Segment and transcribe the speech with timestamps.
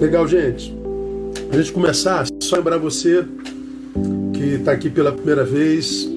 [0.00, 0.74] Legal, gente.
[1.50, 3.24] A gente começar, só lembrar você
[4.32, 6.08] que está aqui pela primeira vez.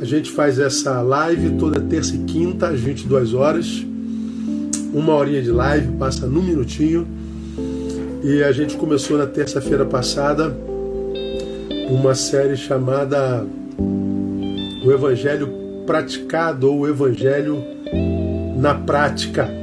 [0.00, 3.84] A gente faz essa live toda terça e quinta, às 22 horas.
[4.94, 7.06] Uma horinha de live, passa num minutinho.
[8.22, 10.54] E a gente começou na terça-feira passada
[11.88, 13.44] uma série chamada
[14.84, 15.48] O Evangelho
[15.86, 17.62] Praticado ou o Evangelho
[18.56, 19.59] na Prática.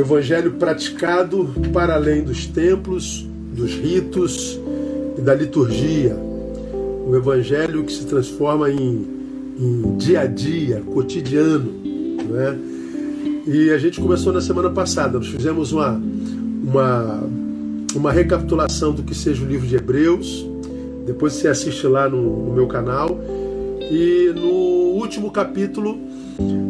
[0.00, 4.58] O Evangelho praticado para além dos templos, dos ritos
[5.18, 6.16] e da liturgia.
[7.06, 9.06] O Evangelho que se transforma em,
[9.58, 11.70] em dia a dia, cotidiano.
[12.30, 12.58] Né?
[13.46, 16.00] E a gente começou na semana passada, nós fizemos uma,
[16.64, 17.22] uma,
[17.94, 20.46] uma recapitulação do que seja o livro de Hebreus.
[21.04, 23.20] Depois você assiste lá no, no meu canal.
[23.90, 25.98] E no último capítulo,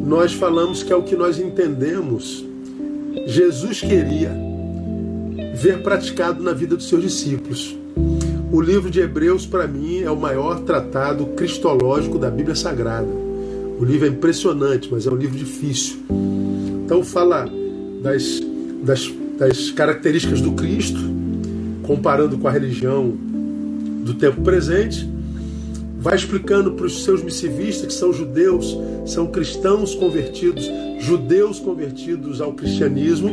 [0.05, 2.50] nós falamos que é o que nós entendemos
[3.27, 4.31] Jesus queria
[5.55, 7.77] ver praticado na vida dos seus discípulos.
[8.53, 13.09] O livro de Hebreus, para mim, é o maior tratado cristológico da Bíblia Sagrada.
[13.79, 15.99] O livro é impressionante, mas é um livro difícil.
[16.85, 17.49] Então, fala
[18.03, 18.41] das,
[18.83, 21.01] das, das características do Cristo,
[21.83, 23.15] comparando com a religião
[24.05, 25.09] do tempo presente,
[26.01, 32.55] vai explicando para os seus missivistas, que são judeus, são cristãos convertidos, judeus convertidos ao
[32.55, 33.29] cristianismo.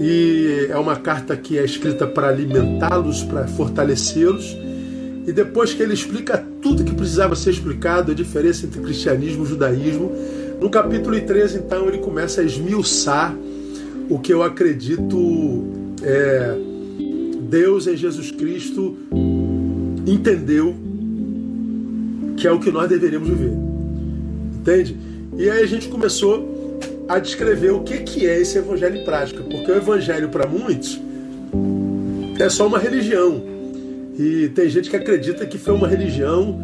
[0.00, 4.56] E é uma carta que é escrita para alimentá-los, para fortalecê-los.
[5.24, 9.48] E depois que ele explica tudo que precisava ser explicado, a diferença entre cristianismo e
[9.48, 10.10] judaísmo,
[10.60, 13.36] no capítulo 13, então, ele começa a esmiuçar
[14.10, 15.64] o que eu acredito
[16.02, 16.56] é,
[17.42, 18.96] Deus em Jesus Cristo
[20.06, 20.87] entendeu
[22.38, 23.52] que é o que nós deveríamos viver.
[24.60, 24.96] Entende?
[25.36, 29.42] E aí a gente começou a descrever o que, que é esse evangelho em prática,
[29.42, 31.00] porque o evangelho para muitos
[32.38, 33.42] é só uma religião.
[34.18, 36.60] E tem gente que acredita que foi uma religião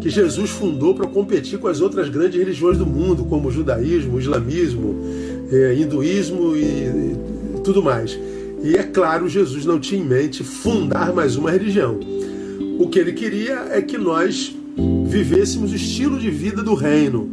[0.00, 4.16] que Jesus fundou para competir com as outras grandes religiões do mundo, como o judaísmo,
[4.16, 4.94] o islamismo,
[5.50, 8.18] é, hinduísmo e, e tudo mais.
[8.62, 11.98] E é claro, Jesus não tinha em mente fundar mais uma religião.
[12.78, 14.57] O que ele queria é que nós
[15.06, 17.28] vivêssemos o estilo de vida do reino.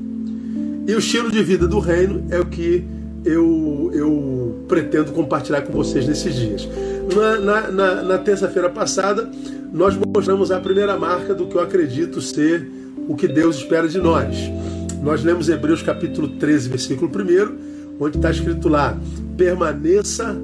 [0.87, 2.83] E o estilo de vida do reino é o que
[3.23, 6.67] eu, eu pretendo compartilhar com vocês nesses dias.
[7.15, 9.29] Na, na, na, na terça-feira passada,
[9.71, 12.69] nós mostramos a primeira marca do que eu acredito ser
[13.07, 14.35] o que Deus espera de nós.
[15.03, 18.97] Nós lemos Hebreus capítulo 13, versículo 1, onde está escrito lá:
[19.37, 20.35] permaneça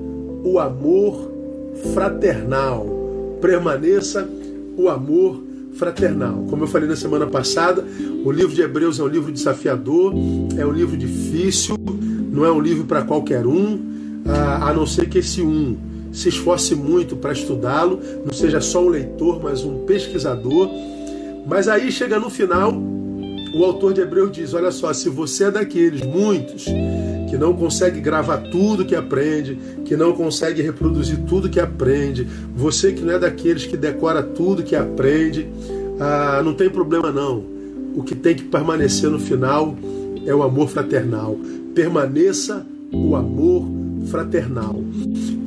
[0.43, 1.31] o amor
[1.93, 3.39] fraternal.
[3.41, 4.27] Permaneça
[4.77, 6.45] o amor fraternal fraternal.
[6.49, 7.85] Como eu falei na semana passada,
[8.23, 10.13] o livro de Hebreus é um livro desafiador,
[10.57, 11.75] é um livro difícil,
[12.31, 13.79] não é um livro para qualquer um,
[14.25, 15.77] a não ser que esse um
[16.11, 20.69] se esforce muito para estudá-lo, não seja só um leitor, mas um pesquisador.
[21.47, 22.73] Mas aí chega no final,
[23.53, 26.65] o autor de Hebreus diz: Olha só, se você é daqueles muitos
[27.31, 32.91] que não consegue gravar tudo que aprende, que não consegue reproduzir tudo que aprende, você
[32.91, 35.47] que não é daqueles que decora tudo que aprende,
[35.97, 37.41] ah, não tem problema não.
[37.95, 39.73] O que tem que permanecer no final
[40.25, 41.37] é o amor fraternal.
[41.73, 43.65] Permaneça o amor
[44.07, 44.83] fraternal.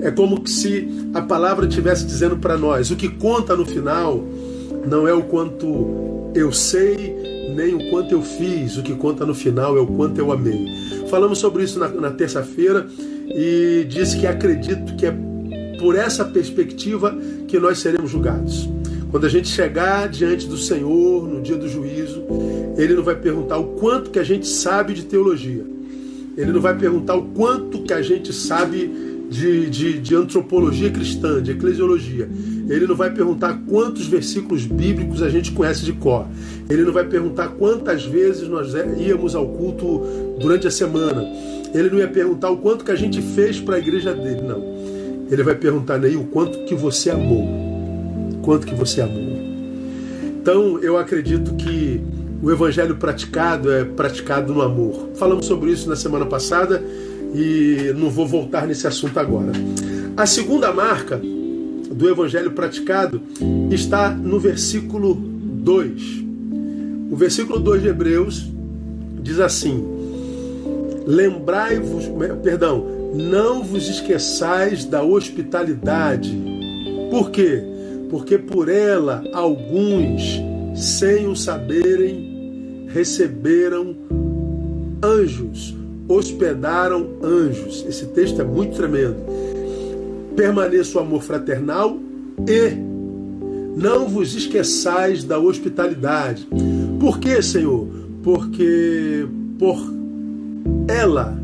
[0.00, 4.24] É como se a palavra estivesse dizendo para nós: o que conta no final
[4.88, 7.14] não é o quanto eu sei,
[7.54, 10.66] nem o quanto eu fiz, o que conta no final é o quanto eu amei.
[11.14, 12.88] Falamos sobre isso na, na terça-feira
[13.28, 15.14] e disse que acredito que é
[15.78, 17.16] por essa perspectiva
[17.47, 18.69] que nós seremos julgados.
[19.12, 22.20] Quando a gente chegar diante do Senhor no dia do juízo,
[22.76, 25.64] Ele não vai perguntar o quanto que a gente sabe de teologia.
[26.36, 28.91] Ele não vai perguntar o quanto que a gente sabe
[29.31, 32.28] de, de, de antropologia cristã, de eclesiologia.
[32.69, 36.26] Ele não vai perguntar quantos versículos bíblicos a gente conhece de cor.
[36.69, 40.02] Ele não vai perguntar quantas vezes nós é, íamos ao culto
[40.41, 41.25] durante a semana.
[41.75, 44.62] Ele não ia perguntar o quanto que a gente fez para a igreja dele, não.
[45.30, 47.46] Ele vai perguntar nem o quanto que você amou.
[48.43, 49.34] Quanto que você amou.
[50.40, 52.00] Então, eu acredito que
[52.43, 55.08] o evangelho praticado é praticado no amor.
[55.14, 56.82] Falamos sobre isso na semana passada
[57.34, 59.52] e não vou voltar nesse assunto agora.
[60.16, 61.20] A segunda marca
[61.94, 63.23] do evangelho praticado
[63.70, 66.25] está no versículo 2.
[67.11, 68.50] O versículo 2 de Hebreus
[69.23, 69.85] diz assim:
[71.06, 72.05] Lembrai-vos,
[72.43, 76.37] perdão, não vos esqueçais da hospitalidade.
[77.11, 77.62] Por quê?
[78.11, 80.40] Porque por ela alguns,
[80.75, 83.97] sem o saberem, receberam
[85.02, 85.75] anjos,
[86.08, 87.85] hospedaram anjos.
[87.88, 89.17] Esse texto é muito tremendo.
[90.36, 91.98] Permaneça o amor fraternal
[92.48, 92.76] e
[93.76, 96.46] não vos esqueçais da hospitalidade.
[97.00, 97.88] Por quê, Senhor?
[98.22, 99.26] Porque
[99.58, 99.78] por
[100.88, 101.38] ela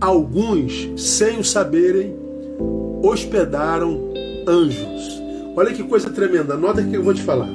[0.00, 2.14] alguns, sem o saberem,
[3.02, 4.12] hospedaram
[4.46, 5.22] anjos.
[5.56, 7.48] Olha que coisa tremenda, nota que eu vou te falar.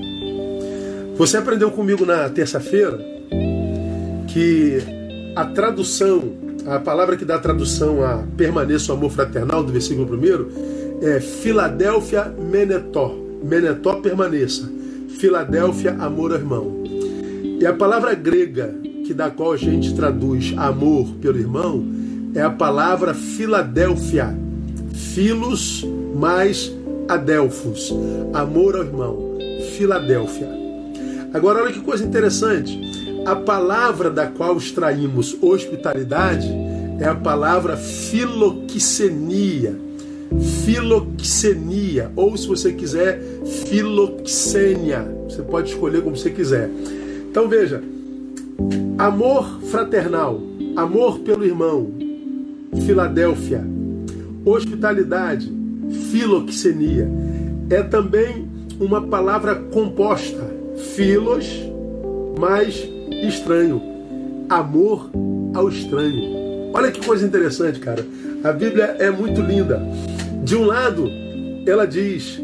[1.15, 2.99] Você aprendeu comigo na terça-feira
[4.27, 4.77] que
[5.35, 6.23] a tradução,
[6.65, 12.25] a palavra que dá tradução a permaneça o amor fraternal do versículo 1 é Filadélfia
[12.25, 13.15] Menetó.
[13.43, 14.69] Menetó permaneça.
[15.17, 16.83] Filadélfia, amor ao irmão.
[17.59, 18.73] E a palavra grega
[19.05, 21.85] que da qual a gente traduz amor pelo irmão
[22.35, 24.37] é a palavra Filadélfia.
[24.93, 25.85] Filos
[26.15, 26.71] mais
[27.07, 27.91] Adelfos.
[28.33, 29.37] Amor ao irmão.
[29.75, 30.47] Filadélfia.
[31.33, 32.88] Agora olha que coisa interessante.
[33.25, 36.47] A palavra da qual extraímos hospitalidade
[36.99, 39.75] é a palavra filoxenia.
[40.65, 43.21] Filoxenia, ou se você quiser,
[43.65, 45.07] filoxênia.
[45.27, 46.69] Você pode escolher como você quiser.
[47.29, 47.83] Então veja,
[48.97, 50.39] amor fraternal,
[50.75, 51.91] amor pelo irmão,
[52.85, 53.65] Filadélfia,
[54.45, 55.51] hospitalidade,
[56.11, 57.09] filoxenia,
[57.69, 58.47] é também
[58.79, 60.53] uma palavra composta,
[60.95, 61.47] filos
[62.39, 62.87] mais
[63.27, 63.81] estranho,
[64.49, 65.09] amor
[65.53, 66.71] ao estranho.
[66.73, 68.05] Olha que coisa interessante, cara.
[68.43, 69.81] A Bíblia é muito linda.
[70.43, 71.09] De um lado,
[71.65, 72.41] ela diz: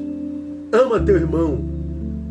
[0.72, 1.64] ama teu irmão,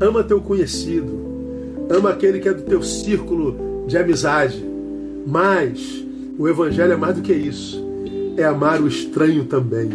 [0.01, 4.65] ama teu conhecido, ama aquele que é do teu círculo de amizade.
[5.27, 6.05] Mas
[6.39, 7.83] o Evangelho é mais do que isso.
[8.37, 9.91] É amar o estranho também.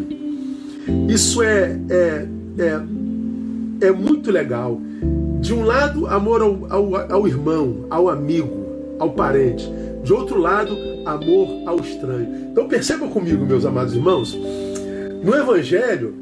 [1.08, 2.28] Isso é, é,
[2.58, 4.82] é, é muito legal.
[5.50, 8.68] De um lado, amor ao, ao, ao irmão, ao amigo,
[9.00, 9.68] ao parente.
[10.04, 12.52] De outro lado, amor ao estranho.
[12.52, 14.40] Então perceba comigo, meus amados irmãos,
[15.24, 16.14] no Evangelho,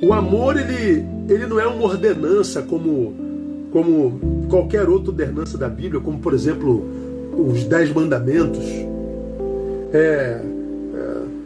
[0.00, 3.14] o amor ele, ele não é uma ordenança como,
[3.72, 6.86] como qualquer outra ordenança da Bíblia, como por exemplo
[7.36, 8.64] os dez mandamentos.
[9.92, 10.40] É, é,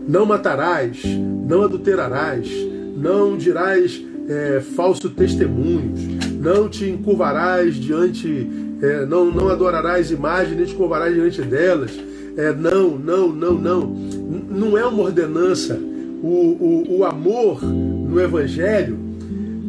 [0.06, 1.02] não matarás,
[1.48, 2.46] não adulterarás,
[2.94, 8.48] não dirás é, falso testemunhos, não te encurvarás diante,
[8.80, 11.98] é, não, não adorarás imagens, nem te curvarás diante delas.
[12.36, 13.86] É, não, não, não, não.
[13.86, 15.78] Não é uma ordenança.
[16.22, 18.98] O, o, o amor no Evangelho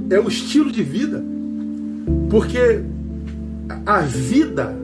[0.09, 1.23] é o estilo de vida.
[2.29, 2.81] Porque
[3.85, 4.75] a vida,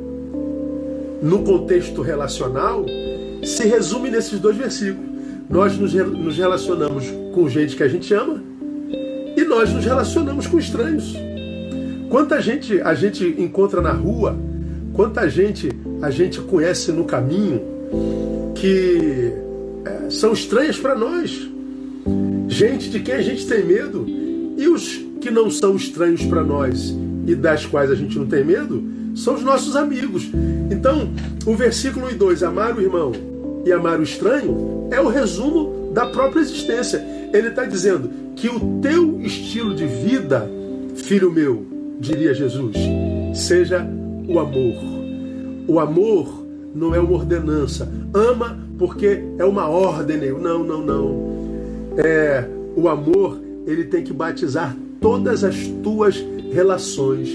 [1.22, 2.86] no contexto relacional,
[3.44, 5.10] se resume nesses dois versículos.
[5.48, 8.42] Nós nos, nos relacionamos com gente que a gente ama
[9.38, 11.14] e nós nos relacionamos com estranhos.
[12.16, 14.38] Quanta gente a gente encontra na rua,
[14.94, 15.70] quanta gente
[16.02, 17.62] a gente conhece no caminho
[18.56, 19.34] que
[19.84, 21.46] é, são estranhas para nós.
[22.48, 24.06] Gente de quem a gente tem medo
[24.58, 26.96] e os que não são estranhos para nós
[27.28, 28.82] e das quais a gente não tem medo
[29.14, 30.24] são os nossos amigos.
[30.72, 31.10] Então,
[31.46, 33.12] o versículo 1 e 2, amar o irmão
[33.66, 37.06] e amar o estranho, é o resumo da própria existência.
[37.34, 40.50] Ele está dizendo que o teu estilo de vida,
[40.96, 42.76] filho meu, diria Jesus,
[43.34, 43.88] seja
[44.28, 44.76] o amor.
[45.68, 47.90] O amor não é uma ordenança.
[48.14, 50.18] Ama porque é uma ordem.
[50.32, 51.36] Não, não, não.
[51.98, 52.46] É,
[52.76, 57.30] o amor, ele tem que batizar todas as tuas relações.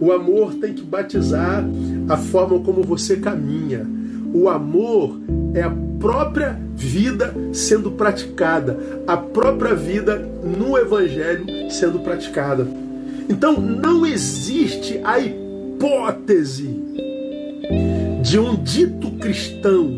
[0.00, 1.64] O amor tem que batizar
[2.08, 3.86] a forma como você caminha.
[4.34, 5.16] O amor
[5.54, 12.66] é a própria vida sendo praticada, a própria vida no Evangelho sendo praticada.
[13.28, 16.82] Então não existe a hipótese
[18.22, 19.90] de um dito cristão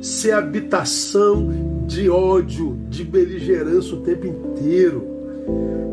[0.00, 5.02] ser habitação de ódio, de beligerância o tempo inteiro.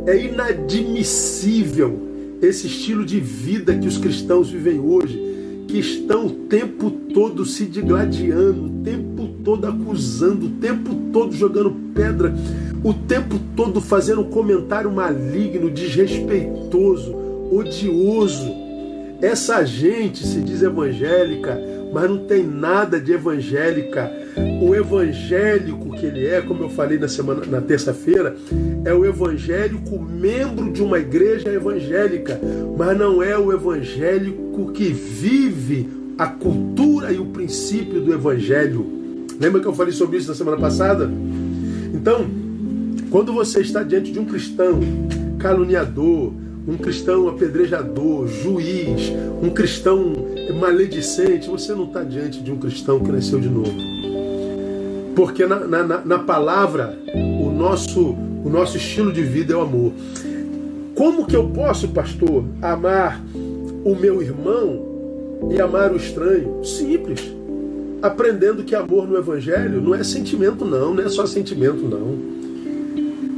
[0.05, 1.99] É inadmissível
[2.41, 5.17] esse estilo de vida que os cristãos vivem hoje,
[5.67, 11.71] que estão o tempo todo se digladiando, o tempo todo acusando, o tempo todo jogando
[11.93, 12.33] pedra,
[12.83, 17.15] o tempo todo fazendo comentário maligno, desrespeitoso,
[17.51, 18.51] odioso.
[19.21, 21.59] Essa gente se diz evangélica,
[21.93, 24.11] mas não tem nada de evangélica.
[24.61, 28.35] O evangélico que ele é, como eu falei na semana, na terça-feira,
[28.83, 32.39] é o evangélico membro de uma igreja evangélica,
[32.75, 38.85] mas não é o evangélico que vive a cultura e o princípio do evangelho.
[39.39, 41.09] Lembra que eu falei sobre isso na semana passada?
[41.93, 42.40] Então,
[43.11, 44.79] quando você está diante de um cristão
[45.37, 46.31] caluniador,
[46.65, 49.11] um cristão apedrejador, juiz,
[49.43, 50.13] um cristão
[50.57, 53.73] maledicente, você não está diante de um cristão que nasceu de novo.
[55.13, 58.15] Porque na, na, na palavra, o nosso,
[58.45, 59.91] o nosso estilo de vida é o amor.
[60.95, 63.21] Como que eu posso, pastor, amar
[63.83, 66.63] o meu irmão e amar o estranho?
[66.63, 67.29] Simples.
[68.01, 72.40] Aprendendo que amor no Evangelho não é sentimento, não, não é só sentimento, não.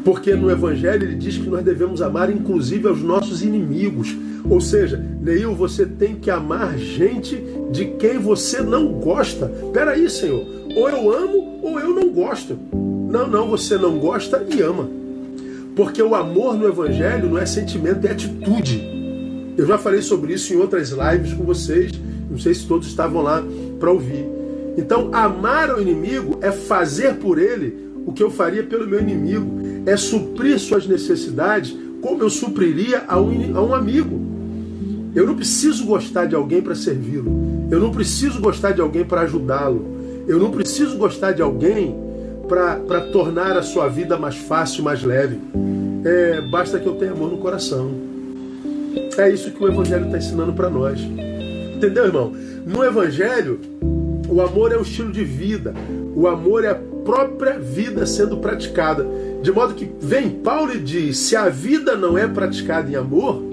[0.03, 4.15] Porque no Evangelho ele diz que nós devemos amar inclusive aos nossos inimigos.
[4.49, 7.41] Ou seja, Neil, você tem que amar gente
[7.71, 9.47] de quem você não gosta.
[9.71, 10.45] Peraí, Senhor,
[10.75, 12.57] ou eu amo ou eu não gosto.
[12.73, 14.89] Não, não, você não gosta e ama.
[15.75, 18.83] Porque o amor no Evangelho não é sentimento, é atitude.
[19.57, 21.91] Eu já falei sobre isso em outras lives com vocês.
[22.29, 23.43] Não sei se todos estavam lá
[23.79, 24.25] para ouvir.
[24.77, 29.62] Então, amar ao inimigo é fazer por ele o que eu faria pelo meu inimigo.
[29.85, 34.19] É suprir suas necessidades como eu supriria a um, a um amigo.
[35.15, 37.31] Eu não preciso gostar de alguém para servi-lo.
[37.69, 39.85] Eu não preciso gostar de alguém para ajudá-lo.
[40.27, 41.95] Eu não preciso gostar de alguém
[42.47, 45.39] para tornar a sua vida mais fácil, mais leve.
[46.03, 47.91] É, basta que eu tenha amor no coração.
[49.17, 50.99] É isso que o Evangelho está ensinando para nós.
[51.75, 52.33] Entendeu, irmão?
[52.65, 53.59] No Evangelho,
[54.29, 55.73] o amor é um estilo de vida.
[56.15, 59.05] O amor é a própria vida sendo praticada.
[59.43, 63.43] De modo que vem Paulo e diz: se a vida não é praticada em amor,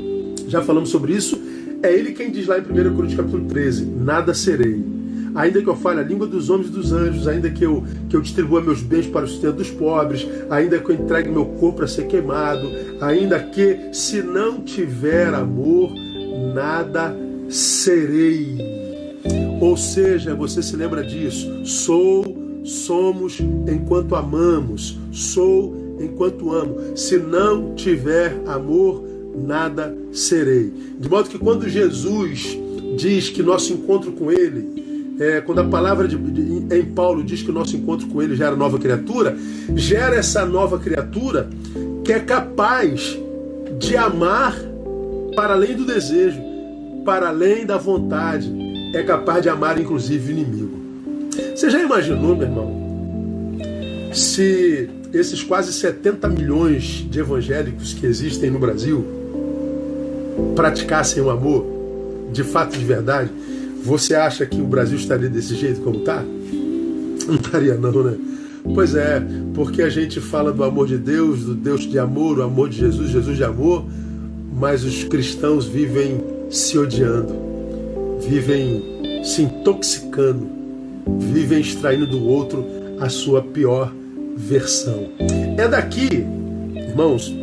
[0.46, 1.38] já falamos sobre isso,
[1.82, 5.00] é ele quem diz lá em 1 Coríntios capítulo 13: nada serei
[5.34, 8.16] ainda que eu fale a língua dos homens e dos anjos, ainda que eu, que
[8.16, 11.78] eu distribua meus bens para o sustento dos pobres, ainda que eu entregue meu corpo
[11.78, 12.70] para ser queimado,
[13.00, 15.92] ainda que, se não tiver amor,
[16.54, 17.14] nada
[17.48, 18.58] serei.
[19.60, 21.64] Ou seja, você se lembra disso?
[21.64, 22.24] Sou,
[22.64, 26.96] somos enquanto amamos, sou enquanto amo.
[26.96, 29.04] Se não tiver amor,
[29.36, 30.72] nada serei.
[30.98, 32.58] De modo que quando Jesus
[32.96, 34.80] diz que nosso encontro com Ele
[35.20, 38.34] é, quando a palavra de, de, em Paulo diz que o nosso encontro com ele
[38.34, 39.36] gera nova criatura,
[39.76, 41.50] gera essa nova criatura
[42.02, 43.18] que é capaz
[43.78, 44.56] de amar
[45.36, 46.40] para além do desejo,
[47.04, 48.50] para além da vontade,
[48.94, 50.80] é capaz de amar inclusive o inimigo.
[51.54, 53.60] Você já imaginou, meu irmão,
[54.14, 59.04] se esses quase 70 milhões de evangélicos que existem no Brasil
[60.54, 61.66] praticassem o amor
[62.32, 63.30] de fato de verdade?
[63.82, 66.22] Você acha que o Brasil estaria desse jeito como está?
[67.26, 68.16] Não estaria não, né?
[68.74, 69.22] Pois é,
[69.54, 72.78] porque a gente fala do amor de Deus, do Deus de amor, o amor de
[72.78, 73.84] Jesus, Jesus de amor,
[74.54, 77.34] mas os cristãos vivem se odiando,
[78.20, 80.46] vivem se intoxicando,
[81.18, 82.64] vivem extraindo do outro
[83.00, 83.92] a sua pior
[84.36, 85.08] versão.
[85.56, 86.26] É daqui,
[86.74, 87.34] irmãos,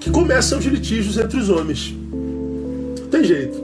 [0.00, 1.94] que começam os litígios entre os homens.
[3.10, 3.62] Tem jeito.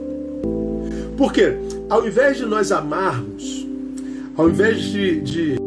[1.17, 1.57] Porque
[1.89, 3.67] ao invés de nós amarmos,
[4.37, 5.57] ao invés de, de,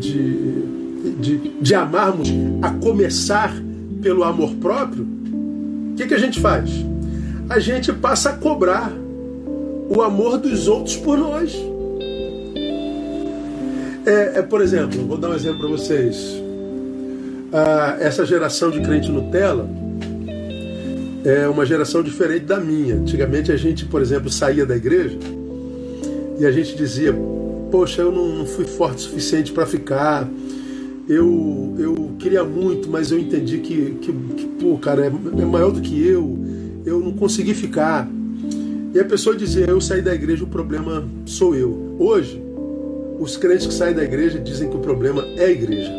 [0.00, 2.28] de, de, amarmos
[2.62, 3.54] a começar
[4.00, 6.70] pelo amor próprio, o que, que a gente faz?
[7.48, 8.92] A gente passa a cobrar
[9.88, 11.54] o amor dos outros por nós.
[14.04, 16.42] É, é por exemplo, vou dar um exemplo para vocês.
[17.52, 19.68] Ah, essa geração de crente Nutella
[21.24, 22.96] é uma geração diferente da minha.
[22.96, 25.18] Antigamente a gente, por exemplo, saía da igreja
[26.38, 27.14] e a gente dizia:
[27.70, 30.28] Poxa, eu não fui forte o suficiente para ficar.
[31.08, 35.70] Eu, eu queria muito, mas eu entendi que, que, que pô, cara, é, é maior
[35.70, 36.38] do que eu.
[36.84, 38.08] Eu não consegui ficar.
[38.92, 41.96] E a pessoa dizia: Eu saí da igreja, o problema sou eu.
[42.00, 42.41] Hoje,
[43.22, 45.92] os crentes que saem da igreja dizem que o problema é a igreja.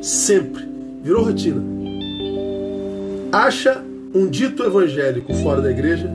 [0.00, 0.66] Sempre.
[1.02, 1.62] Virou rotina.
[3.30, 6.10] Acha um dito evangélico fora da igreja,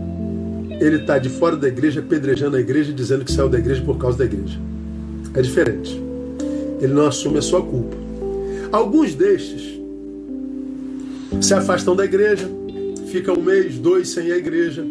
[0.80, 4.00] ele está de fora da igreja pedrejando a igreja, dizendo que saiu da igreja por
[4.00, 4.58] causa da igreja.
[5.36, 6.02] É diferente.
[6.82, 7.96] Ele não assume a sua culpa.
[8.72, 9.80] Alguns destes
[11.42, 12.50] se afastam da igreja,
[13.12, 14.84] ficam um mês, dois sem a igreja.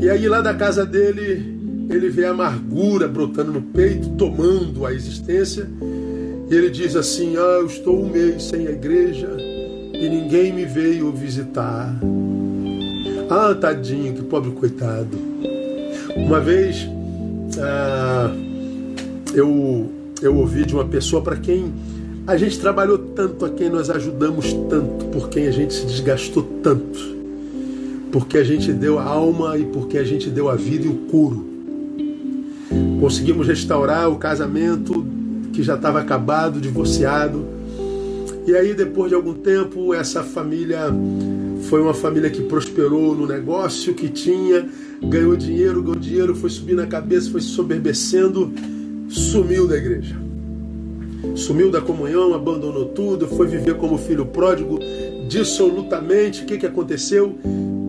[0.00, 1.53] E aí lá da casa dele,
[1.88, 5.68] ele vê a amargura brotando no peito, tomando a existência.
[6.50, 9.36] E ele diz assim: Ah, eu estou um mês sem a igreja
[9.92, 11.94] e ninguém me veio visitar.
[13.30, 15.16] Ah, tadinho, que pobre coitado.
[16.16, 16.88] Uma vez
[17.58, 18.30] ah,
[19.34, 19.90] eu,
[20.22, 21.72] eu ouvi de uma pessoa para quem
[22.26, 26.42] a gente trabalhou tanto, a quem nós ajudamos tanto, por quem a gente se desgastou
[26.62, 26.98] tanto,
[28.10, 30.94] porque a gente deu a alma e porque a gente deu a vida e o
[31.10, 31.53] couro.
[33.04, 35.06] Conseguimos restaurar o casamento
[35.52, 37.54] que já estava acabado, divorciado
[38.46, 40.80] e aí, depois de algum tempo, essa família
[41.62, 44.68] foi uma família que prosperou no negócio que tinha,
[45.02, 48.52] ganhou dinheiro, ganhou dinheiro, foi subindo a cabeça, foi soberbecendo,
[49.08, 50.16] sumiu da igreja.
[51.34, 54.78] sumiu da comunhão, abandonou tudo, foi viver como filho pródigo
[55.26, 56.42] dissolutamente.
[56.42, 57.38] O que, que aconteceu?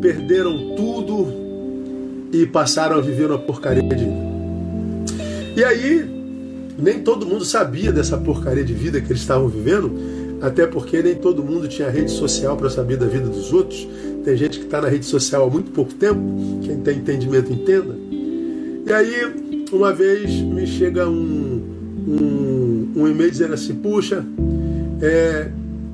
[0.02, 1.28] Perderam tudo
[2.32, 4.35] e passaram a viver uma porcaria de.
[5.56, 6.06] E aí,
[6.78, 9.92] nem todo mundo sabia dessa porcaria de vida que eles estavam vivendo,
[10.42, 13.88] até porque nem todo mundo tinha rede social para saber da vida dos outros.
[14.26, 16.20] Tem gente que está na rede social há muito pouco tempo,
[16.62, 17.96] quem tem entendimento entenda.
[18.86, 21.64] E aí, uma vez me chega um,
[22.06, 24.26] um, um e-mail dizendo assim: puxa,
[25.02, 25.50] é,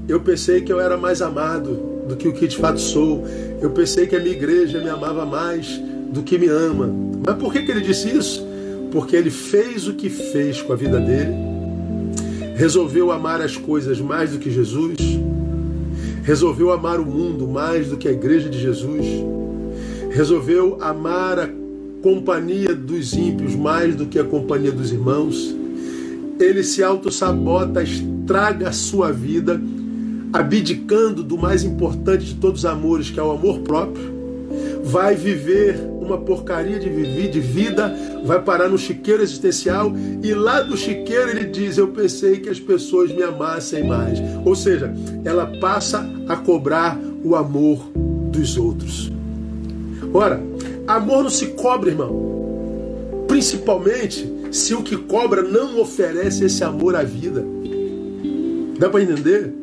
[0.08, 3.24] eu pensei que eu era mais amado do que o que de fato sou.
[3.62, 5.80] Eu pensei que a minha igreja me amava mais
[6.12, 6.92] do que me ama.
[7.24, 8.51] Mas por que, que ele disse isso?
[8.92, 11.34] Porque ele fez o que fez com a vida dele,
[12.56, 14.98] resolveu amar as coisas mais do que Jesus,
[16.24, 19.06] resolveu amar o mundo mais do que a igreja de Jesus,
[20.12, 21.50] resolveu amar a
[22.02, 25.56] companhia dos ímpios mais do que a companhia dos irmãos.
[26.40, 29.62] Ele se auto-sabota, estraga a sua vida,
[30.34, 34.12] abdicando do mais importante de todos os amores, que é o amor próprio.
[34.84, 39.92] Vai viver uma porcaria de viver, de vida, vai parar no chiqueiro existencial
[40.22, 44.20] e lá do chiqueiro ele diz: Eu pensei que as pessoas me amassem mais.
[44.46, 49.12] Ou seja, ela passa a cobrar o amor dos outros.
[50.14, 50.42] Ora,
[50.88, 53.26] amor não se cobra, irmão.
[53.28, 57.46] Principalmente se o que cobra não oferece esse amor à vida.
[58.78, 59.54] Dá para entender?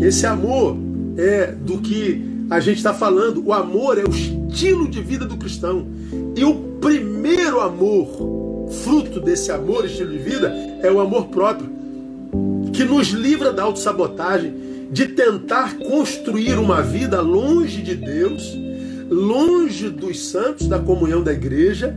[0.00, 0.76] Esse amor
[1.16, 3.44] é do que a gente está falando.
[3.44, 4.12] O amor é o
[4.56, 5.86] estilo de vida do cristão.
[6.34, 10.48] E o primeiro amor, fruto desse amor, estilo de vida,
[10.82, 11.68] é o amor próprio,
[12.72, 14.54] que nos livra da autossabotagem,
[14.90, 18.56] de tentar construir uma vida longe de Deus,
[19.10, 21.94] longe dos santos, da comunhão da igreja,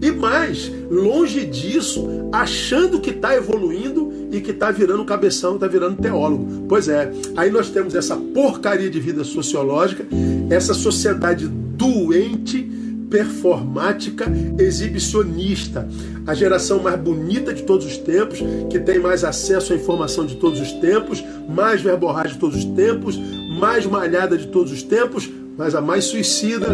[0.00, 6.00] e mais, longe disso, achando que está evoluindo e que está virando cabeção, está virando
[6.00, 6.64] teólogo.
[6.66, 10.06] Pois é, aí nós temos essa porcaria de vida sociológica,
[10.48, 12.70] essa sociedade doente,
[13.08, 15.88] performática, exibicionista.
[16.26, 18.38] A geração mais bonita de todos os tempos,
[18.68, 22.64] que tem mais acesso à informação de todos os tempos, mais verborrágica de todos os
[22.66, 23.18] tempos,
[23.58, 26.68] mais malhada de todos os tempos, mas a mais suicida,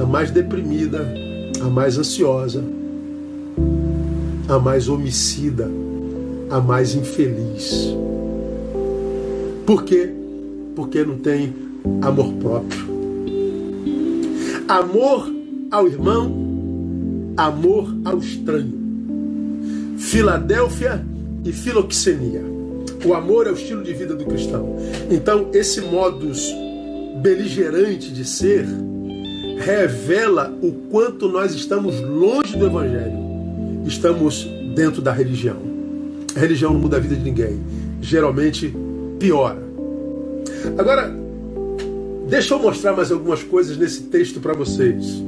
[0.00, 1.06] a mais deprimida,
[1.60, 2.64] a mais ansiosa,
[4.48, 5.70] a mais homicida,
[6.48, 7.94] a mais infeliz.
[9.66, 10.10] Por quê?
[10.74, 11.54] Porque não tem
[12.02, 12.95] amor próprio.
[14.68, 15.32] Amor
[15.70, 18.74] ao irmão, amor ao estranho.
[19.96, 21.04] Filadélfia
[21.44, 22.42] e filoxenia.
[23.04, 24.76] O amor é o estilo de vida do cristão.
[25.08, 26.52] Então, esse modus
[27.22, 28.66] beligerante de ser
[29.58, 33.18] revela o quanto nós estamos longe do Evangelho.
[33.86, 35.58] Estamos dentro da religião.
[36.34, 37.60] A religião não muda a vida de ninguém.
[38.00, 38.74] Geralmente
[39.20, 39.62] piora.
[40.76, 41.25] Agora,
[42.28, 45.22] deixa eu mostrar mais algumas coisas nesse texto para vocês.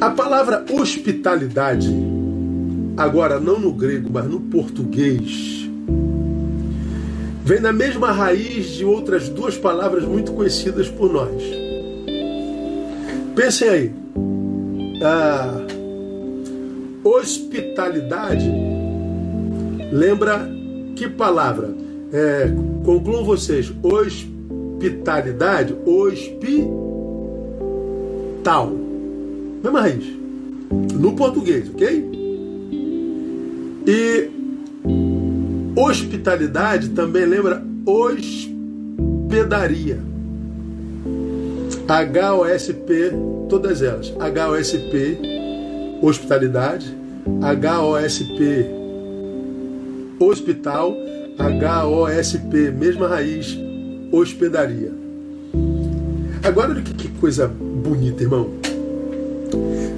[0.00, 1.94] A palavra hospitalidade,
[2.96, 5.68] agora não no grego, mas no português,
[7.44, 11.42] vem da mesma raiz de outras duas palavras muito conhecidas por nós.
[13.34, 13.92] Pensem aí.
[15.02, 15.60] A
[17.04, 18.50] hospitalidade
[19.92, 20.48] lembra
[20.96, 21.74] que palavra?
[22.12, 22.50] É,
[22.84, 23.70] concluam vocês.
[23.82, 24.39] Hospitalidade,
[25.86, 26.80] hospital.
[29.62, 30.04] Mesma raiz.
[30.94, 32.10] No português, ok?
[33.86, 34.30] E
[35.76, 38.90] hospitalidade também lembra hospedaria.
[41.88, 43.12] HOSP,
[43.48, 44.10] todas elas.
[44.10, 45.18] HOSP,
[46.00, 46.94] hospitalidade.
[47.26, 48.66] HOSP,
[50.20, 50.94] hospital.
[51.40, 53.58] HOSP, mesma raiz,
[54.10, 54.92] hospedaria.
[56.42, 58.50] Agora olha que, coisa bonita, irmão.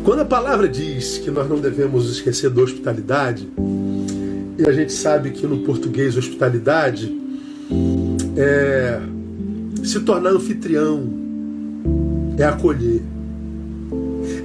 [0.05, 3.49] Quando a palavra diz que nós não devemos esquecer da hospitalidade,
[4.59, 7.17] e a gente sabe que no português hospitalidade
[8.37, 9.01] é
[9.85, 11.09] se tornar anfitrião,
[12.37, 13.03] é acolher.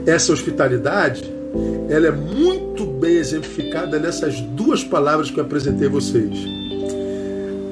[0.06, 1.24] Essa hospitalidade,
[1.90, 6.38] ela é muito bem exemplificada nessas duas palavras que eu apresentei a vocês.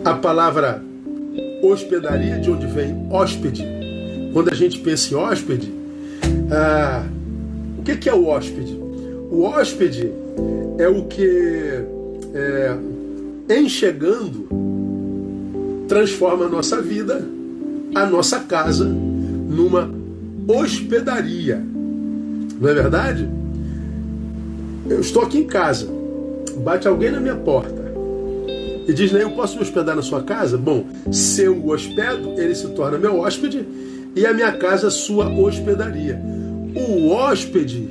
[0.04, 0.84] A palavra
[1.68, 3.64] hospedaria, de onde vem hóspede.
[4.34, 5.74] Quando a gente pensa em hóspede,
[6.52, 7.06] ah,
[7.78, 8.74] o que é o hóspede?
[9.32, 10.12] O hóspede
[10.78, 11.84] é o que,
[12.34, 12.76] é,
[13.50, 14.48] em chegando,
[15.88, 17.26] transforma a nossa vida,
[17.94, 19.90] a nossa casa, numa
[20.48, 21.62] hospedaria.
[22.60, 23.30] Não é verdade?
[24.90, 25.88] Eu estou aqui em casa,
[26.58, 27.85] bate alguém na minha porta.
[28.88, 30.58] E diz, eu posso me hospedar na sua casa?
[30.58, 33.66] Bom, se eu o hospedo, ele se torna meu hóspede
[34.16, 36.22] e a minha casa sua hospedaria.
[36.76, 37.90] O hóspede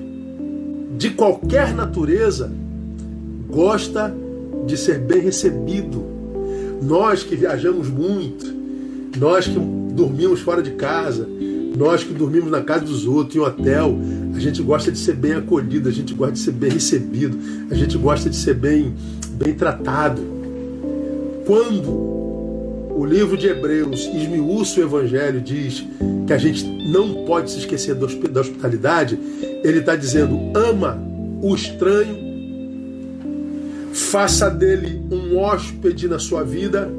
[0.96, 2.50] de qualquer natureza
[3.48, 4.14] gosta
[4.66, 6.04] de ser bem recebido.
[6.82, 8.46] Nós que viajamos muito,
[9.18, 11.26] nós que dormimos fora de casa,
[11.76, 13.98] nós que dormimos na casa dos outros, em hotel,
[14.34, 17.38] a gente gosta de ser bem acolhido, a gente gosta de ser bem recebido,
[17.70, 18.94] a gente gosta de ser bem,
[19.32, 20.22] bem tratado.
[21.46, 21.90] Quando
[22.96, 25.84] o livro de Hebreus esmiuça o Evangelho, diz
[26.26, 29.18] que a gente não pode se esquecer da hospitalidade,
[29.62, 30.98] ele está dizendo: ama
[31.42, 32.16] o estranho,
[33.92, 36.90] faça dele um hóspede na sua vida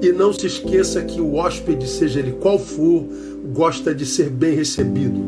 [0.00, 3.04] e não se esqueça que o hóspede, seja ele qual for,
[3.52, 5.20] gosta de ser bem recebido.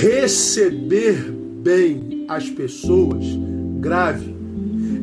[0.00, 3.24] Receber bem as pessoas,
[3.80, 4.36] grave,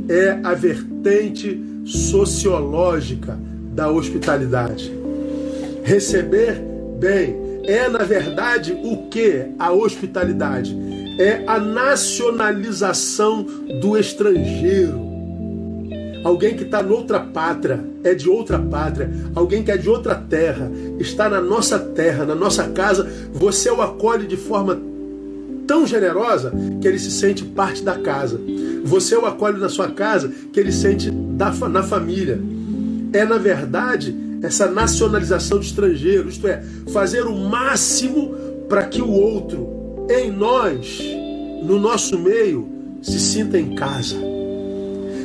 [0.07, 3.37] é a vertente sociológica
[3.73, 4.91] da hospitalidade.
[5.83, 6.61] Receber
[6.99, 10.75] bem é, na verdade, o que a hospitalidade?
[11.19, 13.43] É a nacionalização
[13.81, 15.03] do estrangeiro.
[16.23, 20.71] Alguém que está noutra pátria, é de outra pátria, alguém que é de outra terra,
[20.99, 24.79] está na nossa terra, na nossa casa, você o acolhe de forma
[25.67, 26.51] tão generosa
[26.81, 28.39] que ele se sente parte da casa.
[28.83, 32.39] Você o acolhe na sua casa que ele sente da, na família.
[33.13, 38.35] É, na verdade, essa nacionalização de estrangeiro, isto é, fazer o máximo
[38.69, 41.01] para que o outro, em nós,
[41.63, 42.67] no nosso meio,
[43.01, 44.15] se sinta em casa.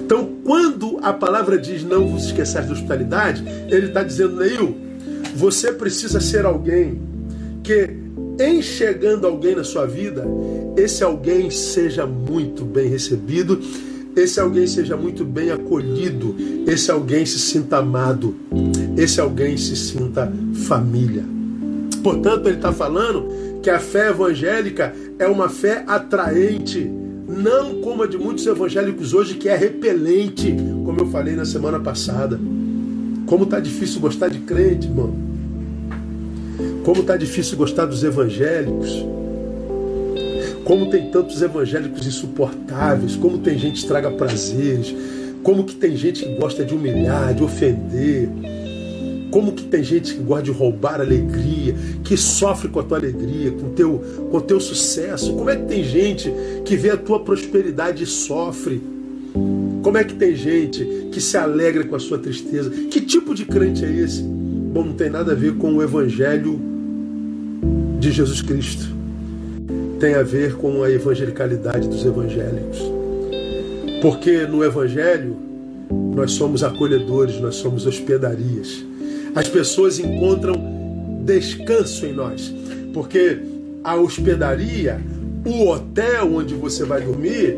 [0.05, 4.77] Então, quando a palavra diz não vos esqueçais da hospitalidade, ele está dizendo, Neil,
[5.35, 7.01] você precisa ser alguém
[7.63, 8.10] que
[8.41, 10.27] em chegando alguém na sua vida,
[10.75, 13.61] esse alguém seja muito bem recebido,
[14.17, 16.35] esse alguém seja muito bem acolhido,
[16.67, 18.35] esse alguém se sinta amado,
[18.97, 20.33] esse alguém se sinta
[20.67, 21.23] família.
[22.03, 23.29] Portanto, ele está falando
[23.63, 26.91] que a fé evangélica é uma fé atraente,
[27.29, 31.79] não como a de muitos evangélicos hoje, que é repelente, como eu falei na semana
[31.79, 32.41] passada.
[33.27, 35.30] Como está difícil gostar de crente, irmão.
[36.85, 39.05] Como está difícil gostar dos evangélicos.
[40.65, 43.17] Como tem tantos evangélicos insuportáveis.
[43.17, 44.95] Como tem gente que estraga prazeres.
[45.43, 48.29] Como que tem gente que gosta de humilhar, de ofender.
[49.31, 53.53] Como que tem gente que gosta de roubar alegria, que sofre com a tua alegria,
[53.53, 55.33] com o teu, com o teu sucesso?
[55.35, 56.33] Como é que tem gente
[56.65, 58.83] que vê a tua prosperidade e sofre?
[59.83, 62.71] Como é que tem gente que se alegra com a sua tristeza?
[62.71, 64.40] Que tipo de crente é esse?
[64.73, 66.61] Bom, não tem nada a ver com o evangelho
[67.99, 68.85] de Jesus Cristo.
[69.99, 72.79] Tem a ver com a evangelicalidade dos evangélicos.
[74.01, 75.37] Porque no evangelho
[76.15, 78.85] nós somos acolhedores, nós somos hospedarias.
[79.35, 80.55] As pessoas encontram
[81.25, 82.55] descanso em nós.
[82.95, 83.39] Porque
[83.83, 85.01] a hospedaria,
[85.45, 87.57] o hotel onde você vai dormir,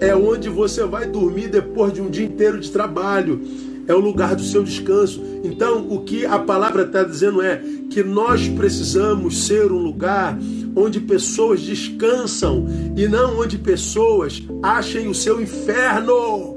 [0.00, 3.40] é onde você vai dormir depois de um dia inteiro de trabalho
[3.86, 5.22] é o lugar do seu descanso.
[5.42, 10.38] Então, o que a palavra está dizendo é que nós precisamos ser um lugar
[10.74, 12.66] onde pessoas descansam
[12.96, 16.54] e não onde pessoas achem o seu inferno.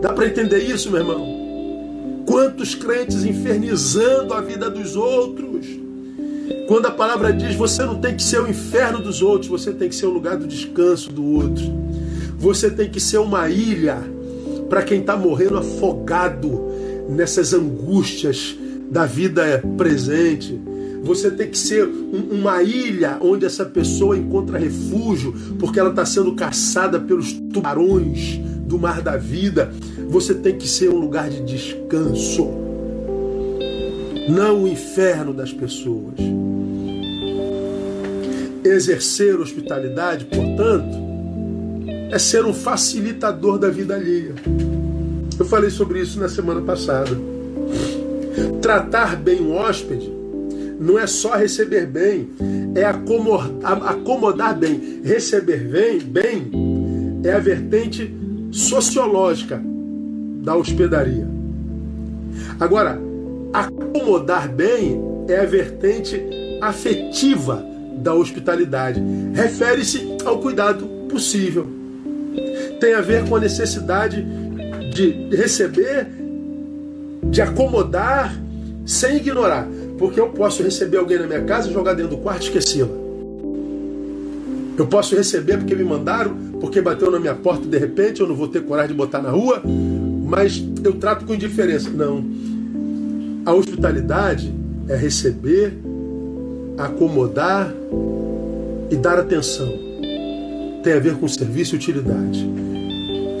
[0.00, 2.22] Dá para entender isso, meu irmão?
[2.26, 5.66] Quantos crentes infernizando a vida dos outros?
[6.66, 9.88] Quando a palavra diz você não tem que ser o inferno dos outros, você tem
[9.88, 11.64] que ser o lugar do descanso do outro.
[12.38, 14.02] Você tem que ser uma ilha
[14.72, 16.64] para quem está morrendo afogado
[17.06, 18.56] nessas angústias
[18.90, 20.58] da vida presente.
[21.02, 26.06] Você tem que ser um, uma ilha onde essa pessoa encontra refúgio, porque ela está
[26.06, 29.70] sendo caçada pelos tubarões do mar da vida.
[30.08, 32.48] Você tem que ser um lugar de descanso,
[34.26, 36.14] não o inferno das pessoas.
[38.64, 41.11] Exercer hospitalidade, portanto,
[42.12, 44.34] é ser um facilitador da vida alheia.
[45.38, 47.10] Eu falei sobre isso na semana passada.
[48.60, 50.12] Tratar bem um hóspede
[50.78, 52.28] não é só receber bem,
[52.74, 55.00] é acomodar, acomodar bem.
[55.02, 56.50] Receber bem, bem
[57.24, 58.14] é a vertente
[58.50, 59.62] sociológica
[60.42, 61.26] da hospedaria.
[62.60, 63.00] Agora,
[63.54, 66.20] acomodar bem é a vertente
[66.60, 67.64] afetiva
[67.96, 69.02] da hospitalidade.
[69.32, 71.81] Refere-se ao cuidado possível
[72.82, 74.26] tem a ver com a necessidade
[74.92, 76.08] de receber,
[77.30, 78.36] de acomodar,
[78.84, 79.68] sem ignorar.
[79.96, 82.90] Porque eu posso receber alguém na minha casa jogar dentro do quarto e esquecê-la.
[84.76, 88.34] Eu posso receber porque me mandaram, porque bateu na minha porta de repente, eu não
[88.34, 89.62] vou ter coragem de botar na rua,
[90.26, 91.88] mas eu trato com indiferença.
[91.88, 92.24] Não.
[93.46, 94.52] A hospitalidade
[94.88, 95.78] é receber,
[96.76, 97.72] acomodar
[98.90, 99.91] e dar atenção.
[100.82, 102.48] Tem a ver com serviço e utilidade.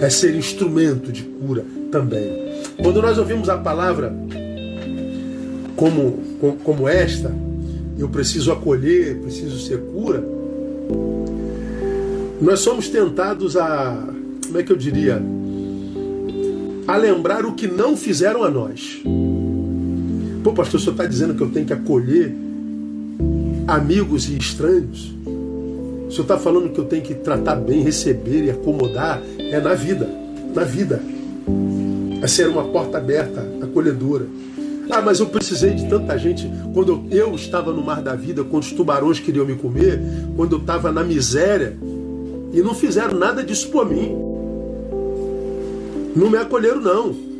[0.00, 2.42] É ser instrumento de cura também.
[2.82, 4.14] Quando nós ouvimos a palavra
[5.76, 6.18] como,
[6.64, 7.32] como esta,
[7.98, 10.24] eu preciso acolher, preciso ser cura,
[12.40, 14.08] nós somos tentados a,
[14.46, 15.22] como é que eu diria,
[16.86, 19.00] a lembrar o que não fizeram a nós.
[20.42, 22.34] Pô, pastor, o senhor está dizendo que eu tenho que acolher
[23.68, 25.11] amigos e estranhos?
[26.12, 29.22] O senhor está falando que eu tenho que tratar bem, receber e acomodar?
[29.38, 30.06] É na vida,
[30.54, 31.00] na vida.
[32.20, 34.26] É ser uma porta aberta, acolhedora.
[34.90, 38.64] Ah, mas eu precisei de tanta gente quando eu estava no mar da vida, quando
[38.64, 40.02] os tubarões queriam me comer,
[40.36, 41.78] quando eu estava na miséria,
[42.52, 44.14] e não fizeram nada disso por mim.
[46.14, 47.31] Não me acolheram, não.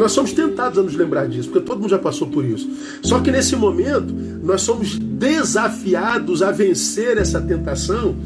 [0.00, 2.70] Nós somos tentados a nos lembrar disso, porque todo mundo já passou por isso.
[3.02, 8.16] Só que nesse momento, nós somos desafiados a vencer essa tentação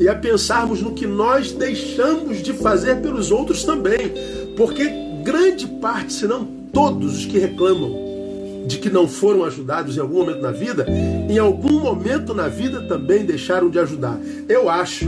[0.00, 4.10] e a pensarmos no que nós deixamos de fazer pelos outros também.
[4.56, 4.90] Porque
[5.22, 10.20] grande parte, se não todos os que reclamam de que não foram ajudados em algum
[10.20, 10.86] momento na vida,
[11.28, 14.18] em algum momento na vida também deixaram de ajudar.
[14.48, 15.04] Eu acho,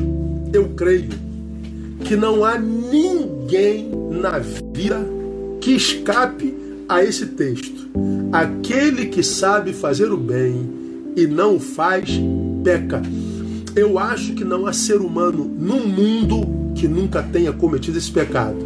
[0.52, 1.08] eu creio,
[2.04, 5.19] que não há ninguém na vida
[5.60, 6.56] que escape
[6.88, 7.88] a esse texto.
[8.32, 10.68] Aquele que sabe fazer o bem
[11.16, 12.10] e não o faz,
[12.64, 13.02] peca.
[13.76, 18.58] Eu acho que não há ser humano no mundo que nunca tenha cometido esse pecado.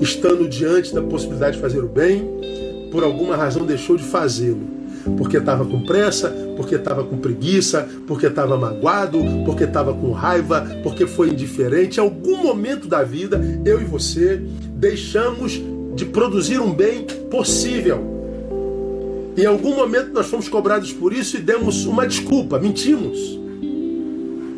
[0.00, 2.28] Estando diante da possibilidade de fazer o bem,
[2.90, 4.74] por alguma razão deixou de fazê-lo.
[5.16, 10.66] Porque estava com pressa, porque estava com preguiça, porque estava magoado, porque estava com raiva,
[10.82, 12.00] porque foi indiferente.
[12.00, 14.42] Em algum momento da vida, eu e você
[14.74, 15.62] deixamos
[15.96, 17.98] de produzir um bem possível.
[19.36, 23.18] Em algum momento nós fomos cobrados por isso e demos uma desculpa, mentimos.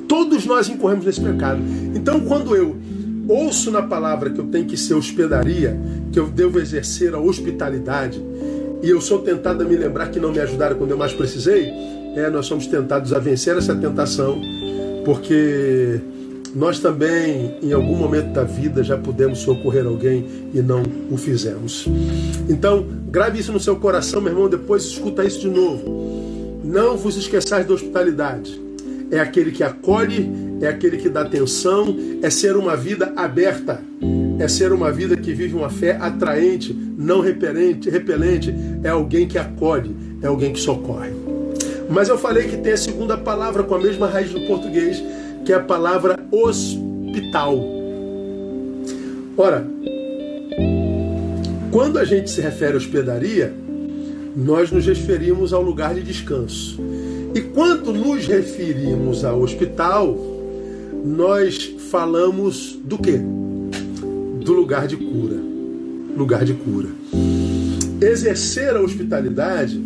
[0.09, 1.61] Todos nós incorremos nesse pecado.
[1.95, 2.77] Então, quando eu
[3.29, 5.79] ouço na palavra que eu tenho que ser hospedaria,
[6.11, 8.21] que eu devo exercer a hospitalidade,
[8.83, 11.71] e eu sou tentado a me lembrar que não me ajudaram quando eu mais precisei,
[12.17, 14.41] é, nós somos tentados a vencer essa tentação,
[15.05, 16.01] porque
[16.55, 21.87] nós também, em algum momento da vida, já pudemos socorrer alguém e não o fizemos.
[22.49, 26.61] Então, grave isso no seu coração, meu irmão, depois escuta isso de novo.
[26.65, 28.61] Não vos esqueçais da hospitalidade.
[29.11, 30.31] É aquele que acolhe,
[30.61, 33.81] é aquele que dá atenção, é ser uma vida aberta,
[34.39, 39.39] é ser uma vida que vive uma fé atraente, não repelente, repelente, é alguém que
[39.39, 41.11] acolhe, é alguém que socorre.
[41.89, 45.03] Mas eu falei que tem a segunda palavra com a mesma raiz do português,
[45.45, 47.59] que é a palavra hospital.
[49.37, 49.67] Ora,
[51.71, 53.53] quando a gente se refere à hospedaria,
[54.37, 56.81] nós nos referimos ao lugar de descanso.
[57.35, 60.17] E quando nos referimos ao hospital,
[61.05, 63.21] nós falamos do quê?
[64.41, 65.37] Do lugar de cura.
[66.17, 66.89] Lugar de cura.
[68.01, 69.81] Exercer a hospitalidade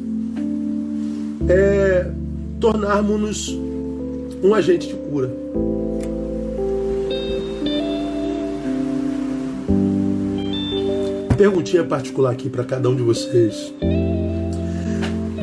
[1.49, 2.11] é
[2.61, 3.59] tornarmos-nos
[4.43, 5.31] um agente de cura.
[11.37, 13.73] Perguntinha particular aqui para cada um de vocês.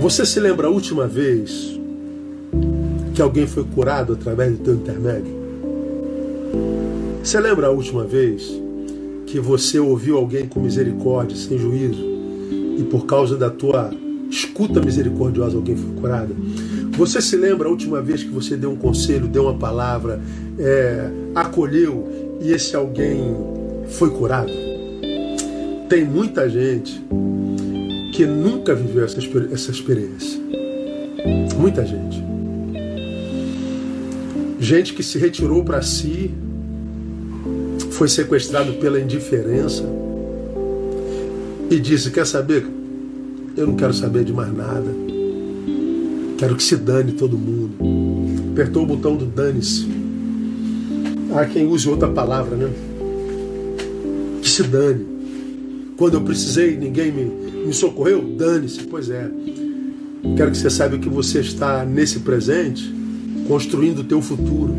[0.02, 1.80] Você se lembra a última vez
[3.14, 5.40] que alguém foi curado através do teu intermédio?
[7.24, 8.50] Você lembra a última vez
[9.28, 12.04] que você ouviu alguém com misericórdia, sem juízo,
[12.78, 13.92] e por causa da tua
[14.30, 16.36] escuta misericordiosa alguém foi curado?
[17.00, 20.20] Você se lembra a última vez que você deu um conselho, deu uma palavra,
[20.60, 23.38] é, acolheu e esse alguém
[23.88, 24.52] foi curado?
[25.88, 27.02] Tem muita gente
[28.14, 29.18] que nunca viveu essa,
[29.50, 30.42] essa experiência.
[31.58, 32.22] Muita gente.
[34.60, 36.32] Gente que se retirou para si,
[37.92, 39.86] foi sequestrado pela indiferença
[41.72, 42.68] e disse: Quer saber?
[43.56, 45.09] Eu não quero saber de mais nada.
[46.40, 47.76] Quero que se dane todo mundo.
[48.54, 49.86] Apertou o botão do dane-se.
[51.36, 52.72] Há quem use outra palavra, né?
[54.42, 55.06] Que se dane.
[55.98, 57.26] Quando eu precisei, ninguém me,
[57.66, 58.22] me socorreu?
[58.38, 58.84] Dane-se.
[58.84, 59.30] Pois é.
[60.38, 62.90] Quero que você saiba que você está nesse presente
[63.46, 64.74] construindo o teu futuro.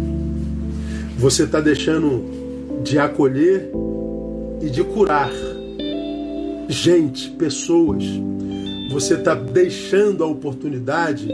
[1.18, 2.24] Você está deixando
[2.82, 3.70] de acolher
[4.62, 5.30] e de curar
[6.70, 8.02] gente, pessoas.
[8.90, 11.28] Você está deixando a oportunidade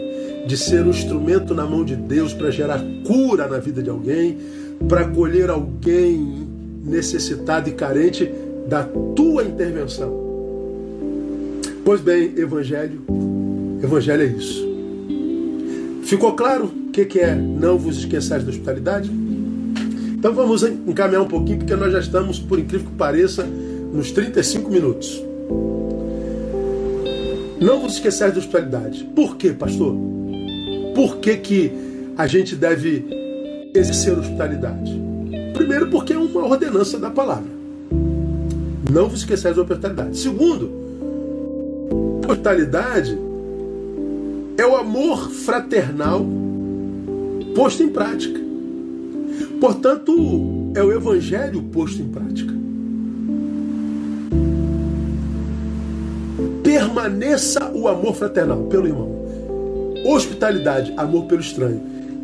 [0.46, 4.36] de ser um instrumento na mão de Deus para gerar cura na vida de alguém,
[4.86, 6.46] para acolher alguém
[6.84, 8.30] necessitado e carente
[8.68, 10.14] da tua intervenção.
[11.82, 13.00] Pois bem, evangelho,
[13.82, 14.66] evangelho é isso.
[16.02, 19.10] Ficou claro o que é não vos esqueçais da hospitalidade?
[20.18, 23.44] Então vamos encaminhar um pouquinho, porque nós já estamos, por incrível que pareça,
[23.92, 25.22] nos 35 minutos.
[27.60, 29.04] Não vos esqueçais da hospitalidade.
[29.14, 29.96] Por quê, pastor?
[30.94, 31.72] Por que, que
[32.16, 33.04] a gente deve
[33.74, 35.00] exercer hospitalidade?
[35.54, 37.50] Primeiro, porque é uma ordenança da palavra.
[38.90, 40.18] Não vos esqueçais da hospitalidade.
[40.18, 40.70] Segundo,
[42.28, 43.18] hospitalidade
[44.58, 46.24] é o amor fraternal
[47.54, 48.40] posto em prática.
[49.60, 52.65] Portanto, é o evangelho posto em prática.
[56.96, 59.26] Permaneça o amor fraternal pelo irmão.
[60.06, 61.78] Hospitalidade, amor pelo estranho.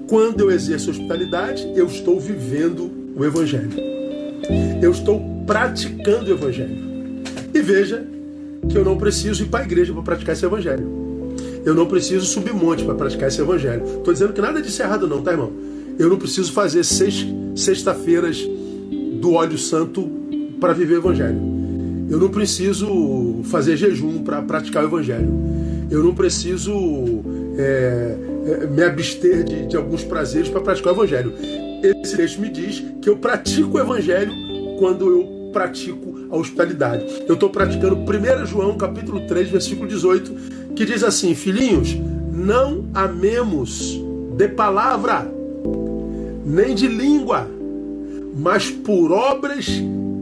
[0.09, 3.71] Quando eu exerço hospitalidade, eu estou vivendo o evangelho.
[4.81, 6.75] Eu estou praticando o evangelho.
[7.53, 8.03] E veja
[8.67, 10.89] que eu não preciso ir para a igreja para praticar esse evangelho.
[11.67, 13.85] Eu não preciso subir monte para praticar esse evangelho.
[13.99, 15.53] Estou dizendo que nada disso é errado, não, tá, irmão?
[15.99, 18.39] Eu não preciso fazer seis sexta-feiras
[19.21, 20.11] do óleo santo
[20.59, 21.52] para viver o evangelho.
[22.13, 25.33] Eu não preciso fazer jejum para praticar o evangelho.
[25.91, 26.71] Eu não preciso
[27.57, 31.33] é, é, me abster de, de alguns prazeres para praticar o evangelho.
[31.83, 34.31] Esse texto me diz que eu pratico o evangelho
[34.79, 37.07] quando eu pratico a hospitalidade.
[37.27, 40.35] Eu estou praticando 1 João capítulo 3, versículo 18,
[40.77, 41.97] que diz assim: Filhinhos,
[42.31, 43.99] não amemos
[44.37, 45.27] de palavra,
[46.45, 47.49] nem de língua,
[48.37, 49.67] mas por obras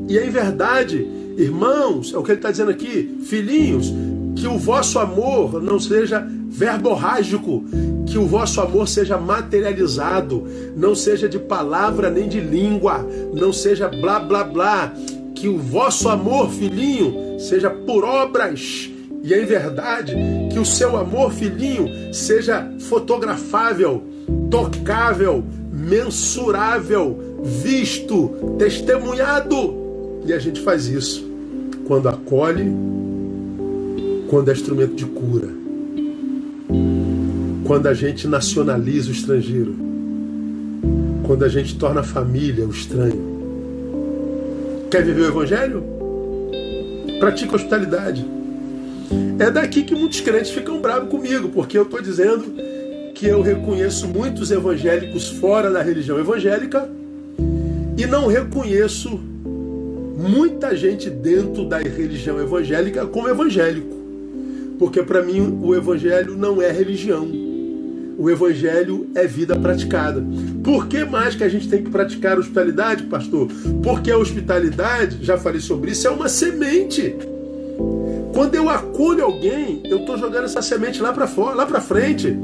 [0.09, 1.19] e em verdade.
[1.41, 3.91] Irmãos, é o que ele está dizendo aqui, filhinhos,
[4.37, 7.65] que o vosso amor não seja verborrágico,
[8.07, 13.89] que o vosso amor seja materializado, não seja de palavra nem de língua, não seja
[13.89, 14.93] blá blá blá,
[15.35, 18.91] que o vosso amor, filhinho, seja por obras.
[19.23, 20.15] E em verdade,
[20.53, 24.03] que o seu amor, filhinho, seja fotografável,
[24.51, 29.81] tocável, mensurável, visto, testemunhado.
[30.27, 31.30] E a gente faz isso
[31.91, 32.73] quando acolhe,
[34.29, 35.49] quando é instrumento de cura,
[37.65, 39.75] quando a gente nacionaliza o estrangeiro,
[41.25, 43.41] quando a gente torna a família o estranho
[44.89, 45.83] Quer viver o Evangelho?
[47.19, 48.25] Pratica hospitalidade.
[49.41, 52.45] É daqui que muitos crentes ficam bravos comigo, porque eu estou dizendo
[53.17, 56.89] que eu reconheço muitos evangélicos fora da religião evangélica
[57.99, 59.30] e não reconheço
[60.21, 63.99] muita gente dentro da religião evangélica como evangélico.
[64.79, 67.51] Porque para mim o evangelho não é religião
[68.21, 70.23] o evangelho é vida praticada.
[70.63, 73.49] Por que mais que a gente tem que praticar hospitalidade, pastor?
[73.83, 77.17] Porque a hospitalidade, já falei sobre isso, é uma semente.
[78.35, 82.37] Quando eu acolho alguém, eu estou jogando essa semente lá para fora, lá para frente.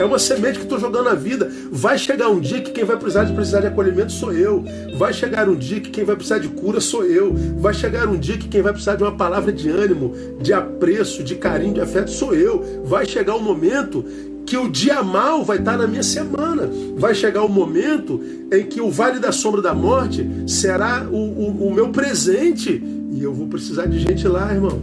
[0.00, 1.52] É uma semente que estou jogando na vida.
[1.70, 4.64] Vai chegar um dia que quem vai precisar de precisar de acolhimento sou eu.
[4.96, 7.34] Vai chegar um dia que quem vai precisar de cura sou eu.
[7.58, 11.22] Vai chegar um dia que quem vai precisar de uma palavra de ânimo, de apreço,
[11.22, 12.82] de carinho, de afeto sou eu.
[12.82, 14.02] Vai chegar um momento
[14.46, 16.66] que o dia mal vai estar na minha semana.
[16.96, 21.66] Vai chegar o momento em que o vale da sombra da morte será o, o,
[21.68, 22.82] o meu presente.
[23.12, 24.80] E eu vou precisar de gente lá, irmão.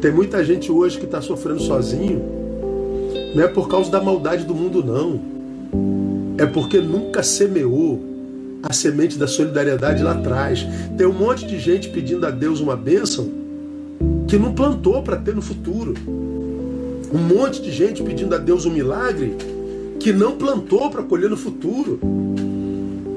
[0.00, 2.40] Tem muita gente hoje que está sofrendo sozinho.
[3.34, 5.20] Não é por causa da maldade do mundo, não.
[6.36, 8.00] É porque nunca semeou
[8.62, 10.66] a semente da solidariedade lá atrás.
[10.96, 13.28] Tem um monte de gente pedindo a Deus uma bênção
[14.26, 15.94] que não plantou para ter no futuro.
[17.12, 19.36] Um monte de gente pedindo a Deus um milagre
[19.98, 22.00] que não plantou para colher no futuro.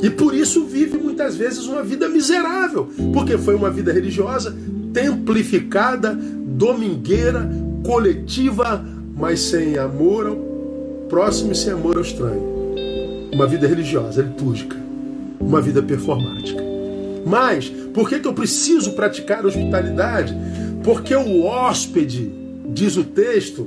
[0.02, 4.54] E por isso vive muitas vezes uma vida miserável, porque foi uma vida religiosa,
[4.92, 7.50] templificada, domingueira,
[7.86, 10.36] coletiva, mas sem amor ao
[11.08, 12.54] próximo e sem amor ao estranho.
[13.34, 14.76] Uma vida religiosa, litúrgica,
[15.40, 16.62] uma vida performática.
[17.26, 20.36] Mas, por que, que eu preciso praticar hospitalidade?
[20.84, 22.32] Porque o hóspede
[22.68, 23.66] diz o texto,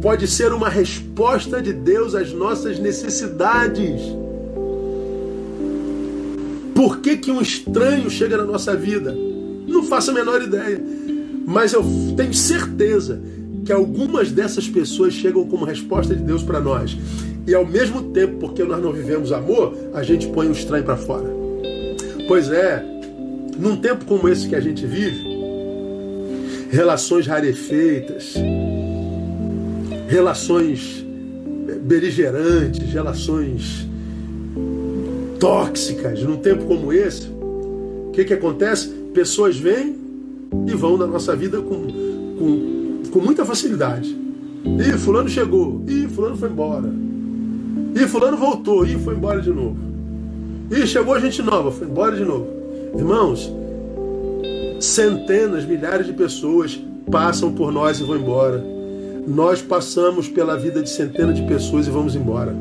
[0.00, 4.00] pode ser uma resposta de Deus às nossas necessidades.
[6.74, 9.16] Por que, que um estranho chega na nossa vida?
[9.66, 10.80] Não faço a menor ideia.
[11.46, 11.82] Mas eu
[12.16, 13.20] tenho certeza
[13.64, 16.96] que algumas dessas pessoas chegam como resposta de Deus para nós.
[17.46, 20.96] E ao mesmo tempo, porque nós não vivemos amor, a gente põe o estranho para
[20.96, 21.28] fora.
[22.26, 22.84] Pois é,
[23.58, 25.24] num tempo como esse que a gente vive,
[26.70, 28.34] relações rarefeitas,
[30.08, 31.04] relações
[31.82, 33.86] beligerantes, relações
[35.38, 39.04] tóxicas, num tempo como esse, o que, que acontece?
[39.14, 39.96] pessoas vêm
[40.66, 41.86] e vão da nossa vida com,
[42.36, 42.83] com,
[43.14, 44.18] com muita facilidade.
[44.64, 46.92] E fulano chegou, e fulano foi embora.
[47.94, 49.76] E fulano voltou, e foi embora de novo.
[50.68, 52.48] E chegou gente nova, foi embora de novo.
[52.98, 53.52] Irmãos,
[54.80, 58.64] centenas, milhares de pessoas passam por nós e vão embora.
[59.28, 62.52] Nós passamos pela vida de centenas de pessoas e vamos embora.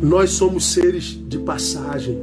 [0.00, 2.18] Nós somos seres de passagem.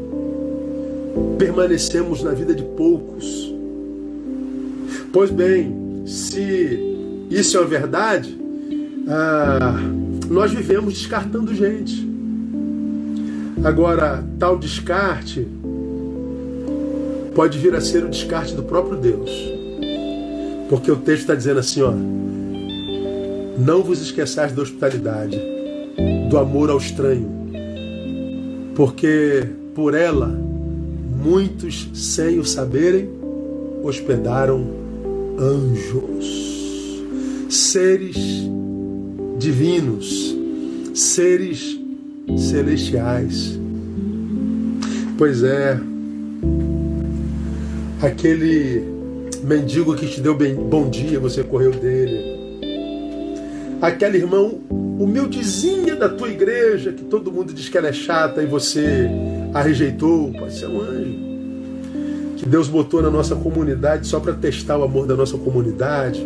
[1.38, 3.61] Permanecemos na vida de poucos.
[5.14, 6.80] Pois bem, se
[7.30, 8.39] isso é uma verdade,
[9.09, 9.78] ah,
[10.30, 12.09] nós vivemos descartando gente.
[13.64, 15.45] Agora, tal descarte
[17.36, 19.30] pode vir a ser o descarte do próprio Deus.
[20.70, 21.91] Porque o texto está dizendo assim, ó.
[23.59, 25.38] Não vos esqueçais da hospitalidade,
[26.30, 27.30] do amor ao estranho,
[28.76, 29.45] porque
[29.76, 30.28] por ela
[31.22, 33.09] muitos, sem o saberem,
[33.84, 34.80] hospedaram
[35.41, 37.03] anjos,
[37.49, 38.15] seres
[39.39, 40.37] divinos,
[40.93, 41.79] seres
[42.37, 43.59] celestiais.
[45.17, 45.79] Pois é,
[48.03, 48.83] aquele
[49.43, 52.39] mendigo que te deu bem, bom dia, você correu dele.
[53.81, 58.45] Aquela irmã humildezinha da tua igreja, que todo mundo diz que ela é chata e
[58.45, 59.09] você
[59.55, 61.30] a rejeitou, pode ser um anjo.
[62.41, 66.25] Que Deus botou na nossa comunidade só para testar o amor da nossa comunidade.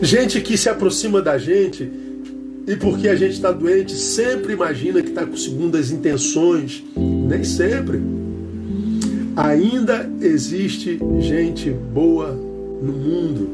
[0.00, 1.90] Gente que se aproxima da gente
[2.64, 6.84] e porque a gente está doente sempre imagina que está com segundas intenções.
[6.96, 8.00] Nem sempre.
[9.34, 13.50] Ainda existe gente boa no mundo.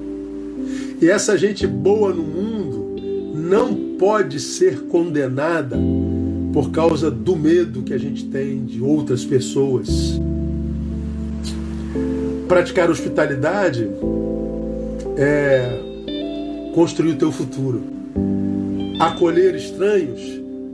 [1.01, 5.79] E essa gente boa no mundo não pode ser condenada
[6.53, 10.21] por causa do medo que a gente tem de outras pessoas.
[12.49, 13.89] Praticar hospitalidade
[15.17, 15.81] é
[16.75, 17.83] construir o teu futuro.
[19.01, 20.21] Acolher estranhos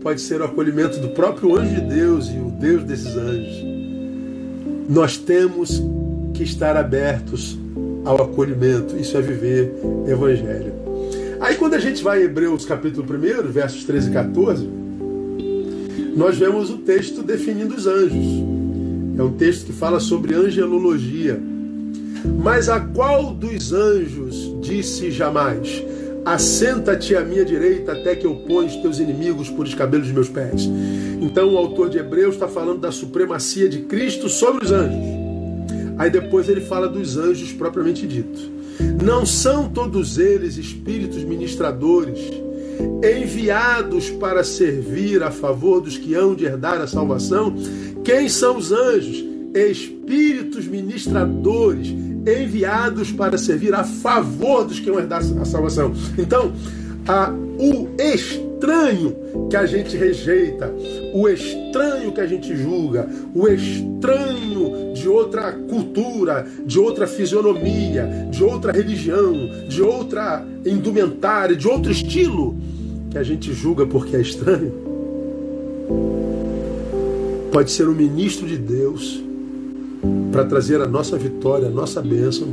[0.03, 3.65] pode ser o acolhimento do próprio anjo de Deus e o Deus desses anjos.
[4.89, 5.83] Nós temos
[6.35, 7.59] que estar abertos
[8.05, 8.97] ao acolhimento.
[8.97, 9.73] Isso é viver
[10.07, 10.73] evangelho.
[11.41, 14.69] Aí quando a gente vai em Hebreus capítulo 1, versos 13 e 14,
[16.17, 18.27] nós vemos o texto definindo os anjos.
[19.17, 21.41] É um texto que fala sobre angelologia.
[22.25, 25.83] Mas a qual dos anjos disse jamais:
[26.25, 30.29] Assenta-te à minha direita até que eu ponha os teus inimigos por escabelos dos meus
[30.29, 30.69] pés.
[31.21, 35.05] Então o autor de Hebreus está falando da supremacia de Cristo sobre os anjos.
[35.99, 38.41] Aí depois ele fala dos anjos propriamente dito.
[39.03, 42.19] Não são todos eles espíritos ministradores,
[43.03, 47.55] enviados para servir a favor dos que hão de herdar a salvação?
[48.03, 49.25] Quem são os anjos?
[49.55, 51.93] Espíritos ministradores,
[52.27, 55.93] enviados para servir a favor dos que vão herdar a salvação.
[56.19, 56.53] Então,
[57.07, 59.17] a, o estranho
[59.49, 60.73] que a gente rejeita,
[61.15, 68.45] o estranho que a gente julga, o estranho de outra cultura, de outra fisionomia, de
[68.45, 69.33] outra religião,
[69.69, 72.57] de outra indumentária, de outro estilo,
[73.11, 74.73] que a gente julga porque é estranho,
[77.51, 79.30] pode ser um ministro de Deus
[80.33, 82.49] para trazer a nossa vitória, a nossa bênção,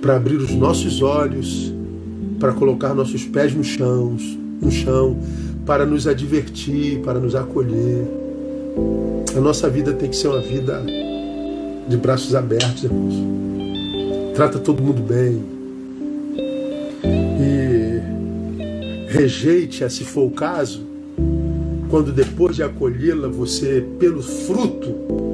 [0.00, 1.72] para abrir os nossos olhos,
[2.38, 4.16] para colocar nossos pés no chão,
[4.60, 5.16] no chão,
[5.64, 8.06] para nos advertir, para nos acolher.
[9.36, 10.82] A nossa vida tem que ser uma vida
[11.88, 13.14] de braços abertos, irmãos.
[14.34, 15.42] Trata todo mundo bem.
[17.40, 18.00] E
[19.08, 20.82] rejeite-a se for o caso,
[21.88, 25.31] quando depois de acolhê-la, você, pelo fruto,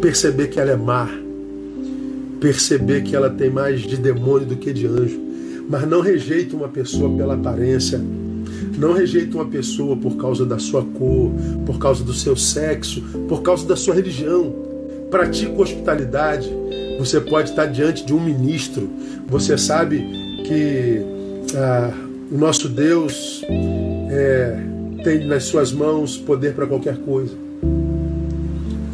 [0.00, 1.08] perceber que ela é má,
[2.40, 5.20] perceber que ela tem mais de demônio do que de anjo.
[5.68, 8.00] Mas não rejeita uma pessoa pela aparência,
[8.78, 11.30] não rejeita uma pessoa por causa da sua cor,
[11.66, 14.52] por causa do seu sexo, por causa da sua religião.
[15.10, 16.50] Pratica hospitalidade.
[16.98, 18.90] Você pode estar diante de um ministro.
[19.28, 19.98] Você sabe
[20.44, 21.02] que
[21.54, 21.92] ah,
[22.32, 23.42] o nosso Deus
[24.10, 24.58] é,
[25.04, 27.34] tem nas suas mãos poder para qualquer coisa.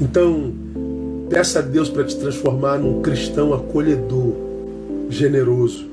[0.00, 0.52] Então,
[1.28, 4.34] Peça a Deus para te transformar num cristão acolhedor,
[5.10, 5.84] generoso,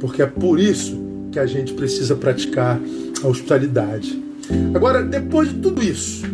[0.00, 0.98] porque é por isso
[1.30, 2.80] que a gente precisa praticar
[3.22, 4.20] a hospitalidade.
[4.74, 6.24] Agora, depois de tudo isso,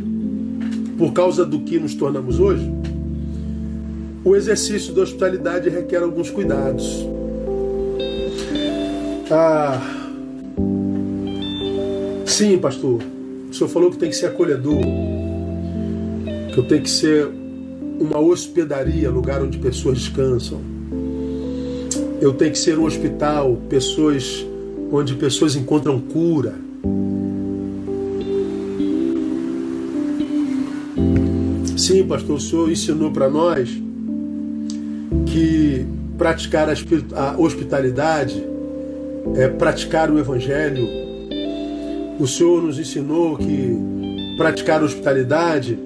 [0.97, 2.71] por causa do que nos tornamos hoje,
[4.25, 7.07] o exercício da hospitalidade requer alguns cuidados.
[9.31, 9.81] Ah,
[12.25, 13.01] sim, pastor,
[13.51, 14.81] o senhor falou que tem que ser acolhedor.
[16.53, 17.42] que eu tenho que ser
[18.01, 20.61] uma hospedaria, lugar onde pessoas descansam.
[22.21, 24.47] Eu tenho que ser um hospital, pessoas
[24.93, 26.55] onde pessoas encontram cura.
[31.77, 33.71] Sim, pastor, o senhor ensinou para nós
[35.27, 35.85] que
[36.17, 38.45] praticar a hospitalidade
[39.35, 40.87] é praticar o evangelho.
[42.21, 43.77] O senhor nos ensinou que
[44.37, 45.79] praticar a hospitalidade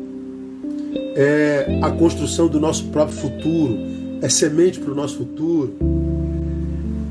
[1.17, 3.79] é a construção do nosso próprio futuro,
[4.21, 5.75] é semente para o nosso futuro.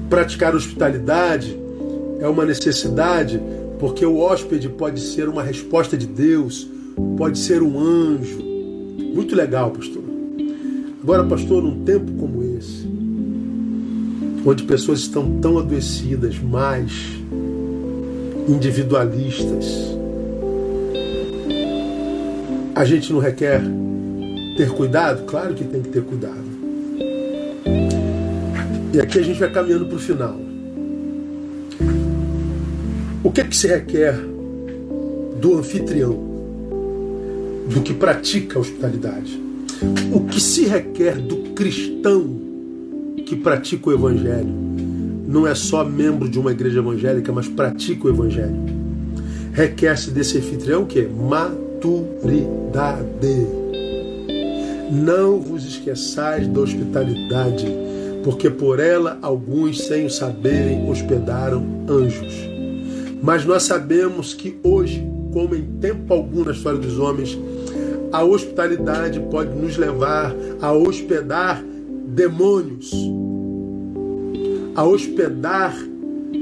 [0.08, 1.60] Praticar hospitalidade
[2.20, 3.42] é uma necessidade
[3.80, 6.68] porque o hóspede pode ser uma resposta de Deus,
[7.18, 8.40] pode ser um anjo.
[9.14, 10.04] Muito legal, pastor.
[11.02, 12.88] Agora, pastor, num tempo como esse,
[14.46, 16.92] onde pessoas estão tão adoecidas, mais
[18.48, 19.66] individualistas,
[22.76, 23.62] a gente não requer
[24.56, 25.26] ter cuidado?
[25.26, 26.56] Claro que tem que ter cuidado.
[28.94, 30.40] E aqui a gente vai caminhando para o final.
[33.24, 34.18] O que, é que se requer
[35.42, 36.14] do anfitrião,
[37.70, 39.42] do que pratica a hospitalidade?
[40.14, 42.40] O que se requer do cristão
[43.26, 44.54] que pratica o evangelho?
[45.28, 48.56] Não é só membro de uma igreja evangélica, mas pratica o evangelho.
[49.52, 51.10] Requer-se desse anfitrião o quê?
[51.28, 52.26] Maturidade.
[54.92, 57.68] Não vos esqueçais da hospitalidade,
[58.24, 62.34] porque por ela alguns, sem o saberem, hospedaram anjos.
[63.22, 67.38] Mas nós sabemos que hoje, como em tempo algum na história dos homens,
[68.12, 71.64] a hospitalidade pode nos levar a hospedar
[72.08, 72.92] demônios,
[74.76, 75.76] a hospedar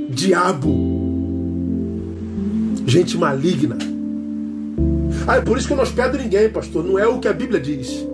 [0.10, 0.74] diabo,
[2.86, 3.78] gente maligna.
[5.26, 6.84] Ah, é por isso que eu não hospedo ninguém, pastor.
[6.84, 8.06] Não é o que a Bíblia diz.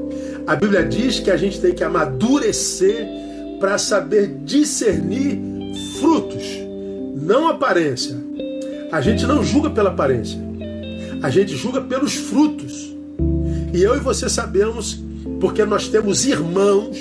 [0.48, 3.08] A Bíblia diz que a gente tem que amadurecer
[3.60, 5.40] para saber discernir
[6.00, 6.44] frutos,
[7.22, 8.18] não aparência.
[8.92, 10.40] A gente não julga pela aparência,
[11.22, 12.96] a gente julga pelos frutos.
[13.74, 15.00] E eu e você sabemos,
[15.40, 16.98] porque nós temos irmãos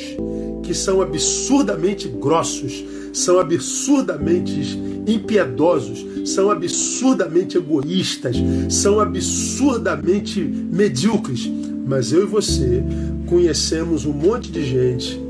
[0.62, 8.36] que são absurdamente grossos, são absurdamente impiedosos, são absurdamente egoístas,
[8.68, 11.51] são absurdamente medíocres.
[11.86, 12.82] Mas eu e você
[13.28, 15.20] conhecemos um monte de gente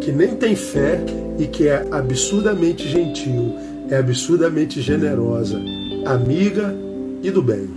[0.00, 1.00] que nem tem fé
[1.38, 3.54] e que é absurdamente gentil,
[3.88, 5.60] é absurdamente generosa,
[6.06, 6.74] amiga
[7.22, 7.68] e do bem.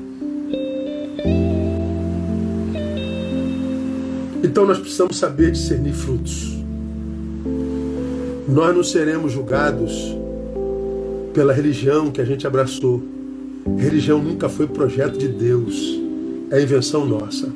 [4.43, 6.57] Então nós precisamos saber discernir frutos.
[8.47, 10.15] Nós não seremos julgados
[11.33, 13.01] pela religião que a gente abraçou.
[13.77, 15.99] Religião nunca foi projeto de Deus,
[16.51, 17.49] é invenção nossa.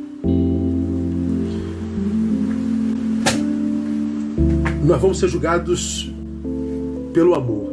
[4.87, 6.09] Nós vamos ser julgados
[7.13, 7.67] pelo amor.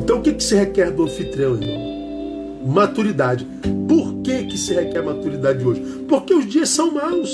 [0.00, 2.66] Então o que, que se requer do anfitrião, irmão?
[2.66, 3.46] Maturidade.
[3.88, 5.80] Por que, que se requer maturidade hoje?
[6.08, 7.30] Porque os dias são maus.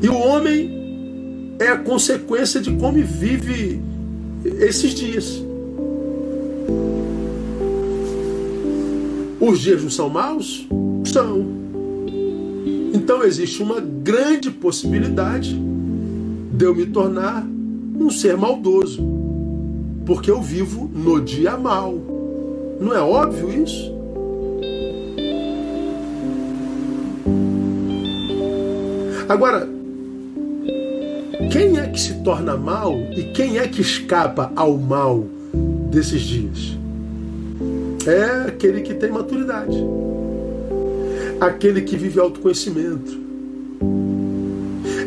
[0.00, 3.82] E o homem é a consequência de como vive
[4.44, 5.42] esses dias.
[9.40, 10.64] Os dias não são maus?
[11.04, 11.44] São.
[12.94, 15.71] Então existe uma grande possibilidade
[16.62, 17.44] de eu me tornar
[17.98, 19.02] um ser maldoso,
[20.06, 21.92] porque eu vivo no dia mal.
[22.80, 23.92] Não é óbvio isso?
[29.28, 29.68] Agora,
[31.50, 35.26] quem é que se torna mal e quem é que escapa ao mal
[35.90, 36.78] desses dias?
[38.06, 39.84] É aquele que tem maturidade,
[41.40, 43.21] aquele que vive autoconhecimento,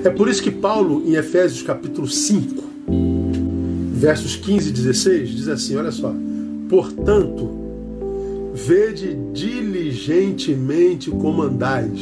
[0.07, 2.63] é por isso que Paulo, em Efésios capítulo 5,
[3.91, 6.13] versos 15 e 16, diz assim: olha só.
[6.69, 7.49] Portanto,
[8.53, 11.99] vede diligentemente como andais,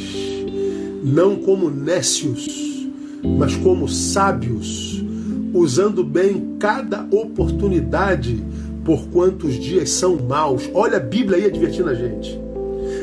[1.02, 2.86] não como nécios,
[3.38, 5.02] mas como sábios,
[5.54, 8.42] usando bem cada oportunidade,
[8.84, 10.68] porquanto os dias são maus.
[10.74, 12.38] Olha a Bíblia aí advertindo a gente.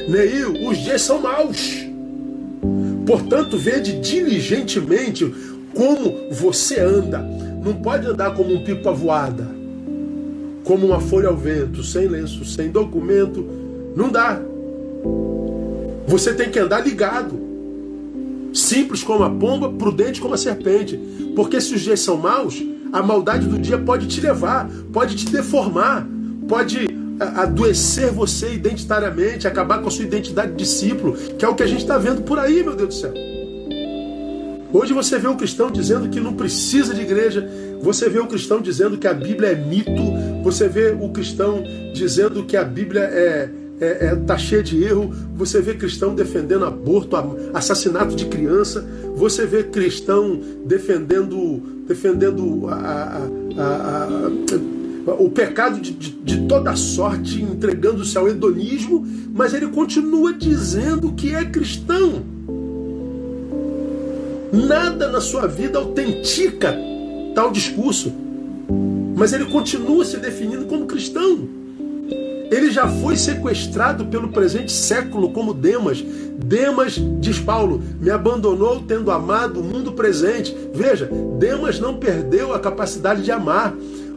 [0.07, 1.90] Neil, os dias são maus.
[3.05, 5.25] Portanto, vede diligentemente
[5.75, 7.19] como você anda.
[7.63, 9.47] Não pode andar como um pipa voada,
[10.63, 13.45] como uma folha ao vento, sem lenço, sem documento.
[13.95, 14.41] Não dá.
[16.07, 17.39] Você tem que andar ligado.
[18.53, 20.99] Simples como a pomba, prudente como a serpente.
[21.35, 25.25] Porque se os dias são maus, a maldade do dia pode te levar, pode te
[25.31, 26.05] deformar,
[26.47, 26.87] pode
[27.21, 31.67] adoecer você identitariamente, acabar com a sua identidade de discípulo, que é o que a
[31.67, 33.13] gente está vendo por aí, meu Deus do céu.
[34.73, 37.47] Hoje você vê um cristão dizendo que não precisa de igreja,
[37.81, 40.01] você vê um cristão dizendo que a Bíblia é mito,
[40.43, 41.63] você vê o cristão
[41.93, 43.49] dizendo que a Bíblia é,
[43.81, 47.17] é, é, tá cheia de erro, você vê cristão defendendo aborto,
[47.53, 54.07] assassinato de criança, você vê cristão defendendo, defendendo a, a, a,
[55.07, 61.33] o pecado de, de, de toda sorte, entregando-se ao hedonismo, mas ele continua dizendo que
[61.33, 62.23] é cristão.
[64.51, 66.75] Nada na sua vida autentica
[67.33, 68.11] tal discurso,
[69.15, 71.47] mas ele continua se definindo como cristão.
[72.51, 76.03] Ele já foi sequestrado pelo presente século como Demas.
[76.37, 80.53] Demas, diz Paulo, me abandonou tendo amado o mundo presente.
[80.73, 83.73] Veja, Demas não perdeu a capacidade de amar.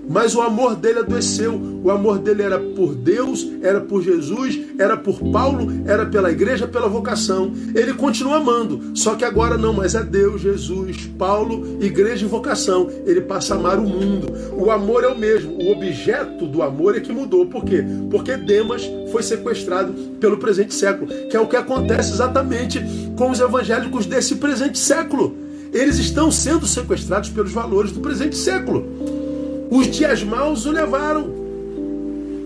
[0.09, 1.61] Mas o amor dele adoeceu.
[1.83, 6.67] O amor dele era por Deus, era por Jesus, era por Paulo, era pela igreja,
[6.67, 7.53] pela vocação.
[7.75, 12.89] Ele continua amando, só que agora não mais é Deus, Jesus, Paulo, igreja e vocação.
[13.05, 14.33] Ele passa a amar o mundo.
[14.57, 15.59] O amor é o mesmo.
[15.59, 17.47] O objeto do amor é que mudou.
[17.47, 17.85] Por quê?
[18.11, 18.83] Porque Demas
[19.13, 22.81] foi sequestrado pelo presente século, que é o que acontece exatamente
[23.17, 25.37] com os evangélicos desse presente século.
[25.73, 29.24] Eles estão sendo sequestrados pelos valores do presente século.
[29.71, 31.29] Os dias maus o levaram.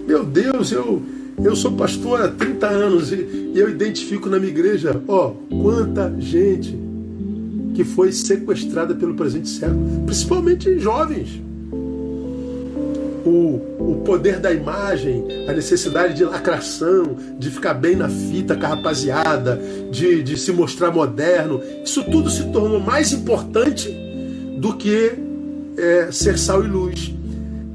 [0.06, 1.02] Meu Deus, eu,
[1.42, 6.78] eu sou pastor há 30 anos e, eu identifico na minha igreja, ó, quanta gente
[7.74, 11.40] que foi sequestrada pelo presente século, principalmente jovens.
[13.24, 18.64] O, o poder da imagem, a necessidade de lacração, de ficar bem na fita com
[18.64, 19.60] a rapaziada,
[19.90, 23.94] de, de se mostrar moderno, isso tudo se tornou mais importante
[24.56, 25.27] do que
[25.78, 27.18] é, ser sal e luz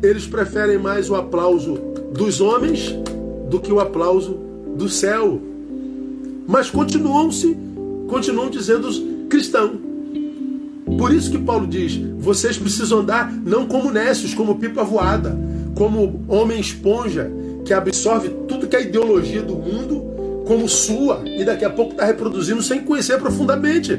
[0.04, 1.80] eles preferem mais o aplauso
[2.14, 2.93] dos homens
[3.49, 4.38] do que o aplauso
[4.76, 5.41] do céu.
[6.45, 7.58] Mas continuam-se,
[8.10, 8.89] continuam dizendo
[9.30, 9.80] cristão.
[10.97, 15.38] Por isso que Paulo diz: vocês precisam andar não como nécios, como pipa voada,
[15.74, 17.32] como homem esponja
[17.64, 20.04] que absorve tudo que é ideologia do mundo
[20.45, 23.97] como sua e daqui a pouco está reproduzindo sem conhecer profundamente.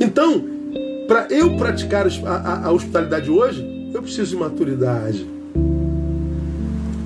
[0.00, 0.51] Então,
[1.06, 5.26] para eu praticar a, a, hospitalidade hoje, eu preciso de maturidade.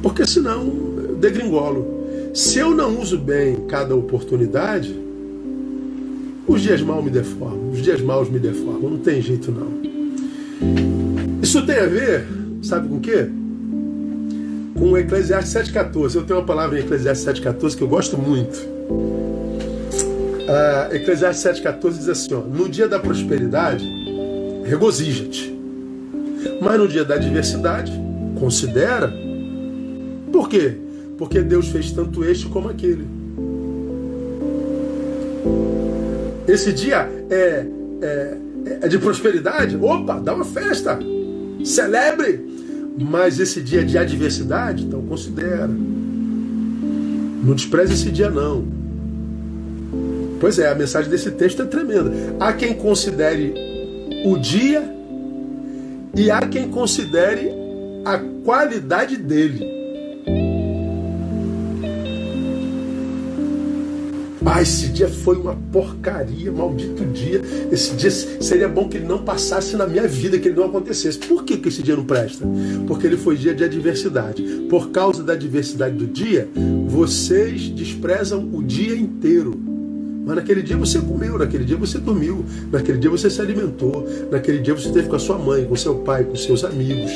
[0.02, 0.62] Porque senão
[1.08, 1.96] eu degringolo.
[2.34, 4.94] Se eu não uso bem cada oportunidade,
[6.46, 9.86] os dias maus me deformam, os dias maus me deformam, não tem jeito não.
[11.42, 12.26] Isso tem a ver,
[12.62, 13.28] sabe com o quê?
[14.78, 16.16] Com o Eclesiastes 7,14.
[16.16, 18.58] Eu tenho uma palavra em Eclesiastes 7,14 que eu gosto muito.
[20.46, 23.84] Uh, Eclesiastes 7,14 diz assim: ó, No dia da prosperidade,
[24.64, 25.52] regozija-te.
[26.60, 27.92] Mas no dia da adversidade,
[28.38, 29.12] considera.
[30.30, 30.76] Por quê?
[31.18, 33.06] Porque Deus fez tanto este como aquele.
[36.46, 37.66] Esse dia é,
[38.00, 38.36] é,
[38.82, 39.76] é de prosperidade?
[39.76, 40.98] Opa, dá uma festa.
[41.64, 42.46] Celebre.
[42.98, 44.84] Mas esse dia é de adversidade?
[44.84, 45.66] Então considera.
[45.66, 48.85] Não despreze esse dia, não.
[50.40, 52.12] Pois é, a mensagem desse texto é tremenda.
[52.38, 53.54] Há quem considere
[54.24, 54.82] o dia
[56.14, 57.50] e há quem considere
[58.04, 59.76] a qualidade dele.
[64.56, 67.42] Ah, esse dia foi uma porcaria, maldito dia.
[67.70, 71.18] Esse dia seria bom que ele não passasse na minha vida, que ele não acontecesse.
[71.18, 72.46] Por que, que esse dia não presta?
[72.86, 74.42] Porque ele foi dia de adversidade.
[74.70, 76.48] Por causa da adversidade do dia,
[76.86, 79.75] vocês desprezam o dia inteiro.
[80.26, 84.58] Mas naquele dia você comeu, naquele dia você dormiu, naquele dia você se alimentou, naquele
[84.58, 87.12] dia você esteve com a sua mãe, com seu pai, com seus amigos.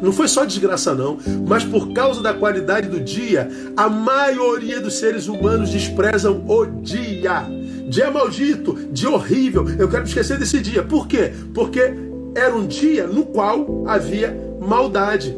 [0.00, 4.94] Não foi só desgraça, não, mas por causa da qualidade do dia, a maioria dos
[4.94, 7.44] seres humanos desprezam o dia.
[7.88, 9.66] Dia maldito, dia horrível.
[9.76, 10.84] Eu quero esquecer desse dia.
[10.84, 11.32] Por quê?
[11.52, 11.92] Porque
[12.36, 15.36] era um dia no qual havia maldade.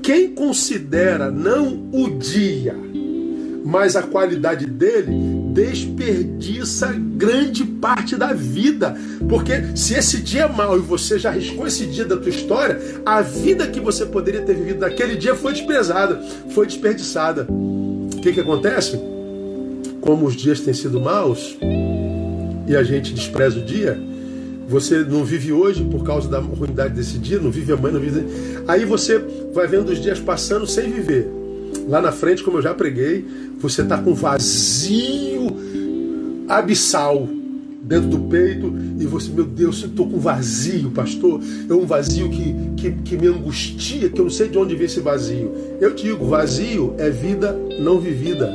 [0.00, 2.76] Quem considera não o dia,
[3.66, 5.10] mas a qualidade dele,
[5.52, 8.96] desperdiça grande parte da vida.
[9.28, 12.80] Porque se esse dia é mau e você já arriscou esse dia da tua história,
[13.04, 17.44] a vida que você poderia ter vivido naquele dia foi desprezada, foi desperdiçada.
[17.50, 19.00] O que, que acontece?
[20.00, 21.58] Como os dias têm sido maus
[22.68, 23.98] e a gente despreza o dia,
[24.68, 28.24] você não vive hoje por causa da ruindade desse dia, não vive amanhã, não vive.
[28.68, 29.20] Aí você
[29.52, 31.28] vai vendo os dias passando sem viver.
[31.88, 33.24] Lá na frente, como eu já preguei,
[33.58, 35.46] você está com vazio
[36.48, 37.28] abissal
[37.82, 41.40] dentro do peito e você, meu Deus, eu estou com vazio, pastor.
[41.68, 44.86] É um vazio que, que, que me angustia, que eu não sei de onde vem
[44.86, 45.52] esse vazio.
[45.80, 48.52] Eu digo, vazio é vida não vivida.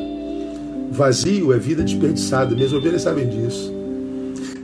[0.91, 2.54] Vazio é vida desperdiçada.
[2.54, 3.74] Minhas ovelhas sabem disso.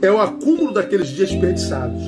[0.02, 2.02] É o acúmulo daqueles dias desperdiçados.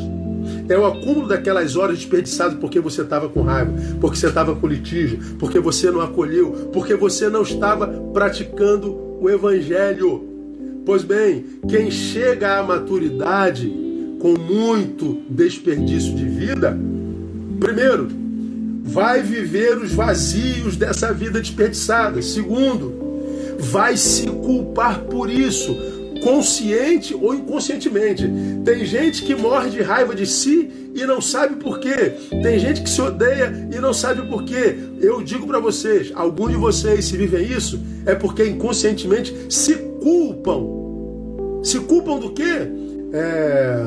[0.70, 4.68] É o acúmulo daquelas horas desperdiçadas porque você estava com raiva, porque você estava com
[4.68, 10.24] litígio, porque você não acolheu, porque você não estava praticando o evangelho.
[10.86, 13.68] Pois bem, quem chega à maturidade
[14.20, 16.78] com muito desperdício de vida,
[17.58, 18.06] primeiro,
[18.84, 22.22] vai viver os vazios dessa vida desperdiçada.
[22.22, 22.92] Segundo,
[23.58, 25.76] vai se culpar por isso,
[26.20, 28.30] consciente ou inconscientemente.
[28.64, 32.12] Tem gente que morre de raiva de si e não sabe por quê.
[32.42, 34.76] Tem gente que se odeia e não sabe por quê.
[35.00, 40.80] Eu digo para vocês, alguns de vocês se vivem isso é porque inconscientemente se culpam.
[41.62, 42.68] Se culpam do quê?
[43.12, 43.86] É,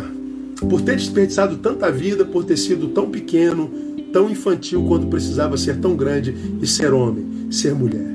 [0.69, 3.69] por ter desperdiçado tanta vida, por ter sido tão pequeno,
[4.11, 8.13] tão infantil quando precisava ser tão grande e ser homem, ser mulher.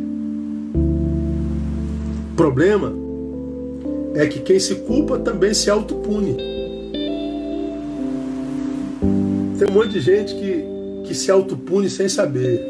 [2.36, 3.07] Problema
[4.18, 6.36] é que quem se culpa também se autopune.
[9.56, 10.64] Tem um monte de gente que,
[11.04, 12.60] que se autopune sem saber.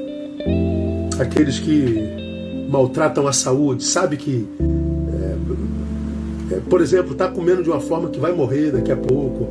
[1.18, 4.46] Aqueles que maltratam a saúde, sabe que,
[6.50, 9.48] é, é, por exemplo, está comendo de uma forma que vai morrer daqui a pouco.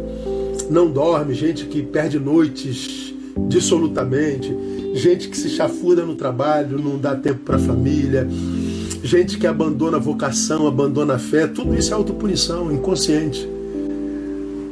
[0.69, 3.11] Não dorme, gente que perde noites
[3.47, 4.55] dissolutamente,
[4.93, 8.27] gente que se chafurda no trabalho, não dá tempo para a família
[9.03, 13.47] gente que abandona a vocação, abandona a fé, tudo isso é autopunição, inconsciente.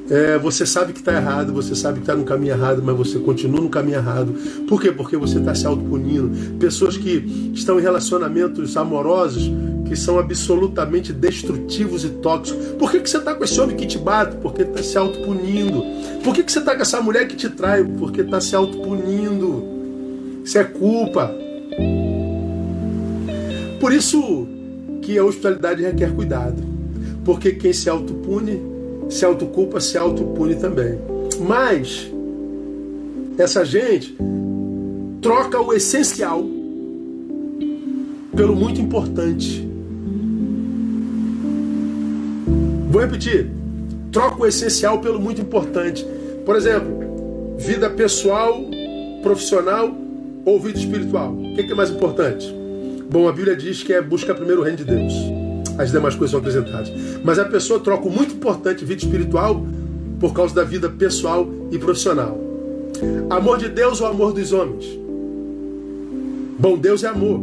[0.09, 3.17] É, você sabe que está errado, você sabe que está no caminho errado, mas você
[3.17, 4.35] continua no caminho errado.
[4.67, 4.91] Por quê?
[4.91, 6.57] Porque você está se autopunindo.
[6.59, 9.51] Pessoas que estão em relacionamentos amorosos
[9.87, 12.63] que são absolutamente destrutivos e tóxicos.
[12.73, 14.35] Por que, que você está com esse homem que te bate?
[14.37, 15.83] Porque está se autopunindo.
[16.23, 17.83] Por que, que você está com essa mulher que te trai?
[17.83, 19.63] Porque está se autopunindo.
[20.43, 21.44] Isso é culpa.
[23.79, 24.47] Por isso
[25.01, 26.61] que a hospitalidade requer cuidado.
[27.23, 28.61] Porque quem se autopune,
[29.09, 30.99] se autoculpa, se autopune também.
[31.39, 32.11] Mas
[33.37, 34.15] essa gente
[35.21, 36.45] troca o essencial
[38.35, 39.67] pelo muito importante.
[42.89, 43.49] Vou repetir.
[44.11, 46.05] Troca o essencial pelo muito importante.
[46.45, 48.61] Por exemplo, vida pessoal,
[49.21, 49.93] profissional
[50.45, 51.33] ou vida espiritual.
[51.33, 52.64] O que é mais importante?
[53.09, 55.13] Bom, a Bíblia diz que é busca primeiro o reino de Deus.
[55.77, 56.91] As demais coisas são acrescentadas.
[57.23, 59.65] Mas a pessoa troca o muito importante vida espiritual
[60.19, 62.39] por causa da vida pessoal e profissional.
[63.29, 64.85] Amor de Deus ou amor dos homens?
[66.57, 67.39] Bom, Deus é amor.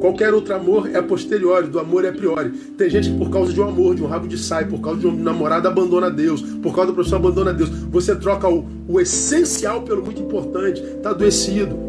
[0.00, 2.50] Qualquer outro amor é posterior, do amor é a priori.
[2.76, 5.00] Tem gente que por causa de um amor, de um rabo de saia, por causa
[5.00, 7.68] de um namorado abandona Deus, por causa da profissão abandona Deus.
[7.68, 11.87] Você troca o, o essencial pelo muito importante, está adoecido.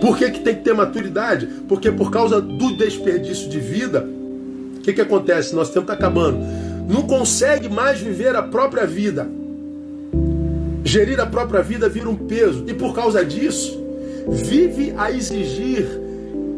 [0.00, 1.46] Por que, que tem que ter maturidade?
[1.68, 4.06] Porque por causa do desperdício de vida,
[4.76, 5.54] o que, que acontece?
[5.54, 6.38] Nosso tempo está acabando.
[6.88, 9.28] Não consegue mais viver a própria vida.
[10.82, 12.64] Gerir a própria vida vira um peso.
[12.66, 13.78] E por causa disso,
[14.26, 15.86] vive a exigir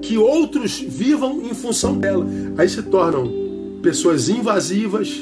[0.01, 2.25] que outros vivam em função dela.
[2.57, 3.31] Aí se tornam
[3.83, 5.21] pessoas invasivas,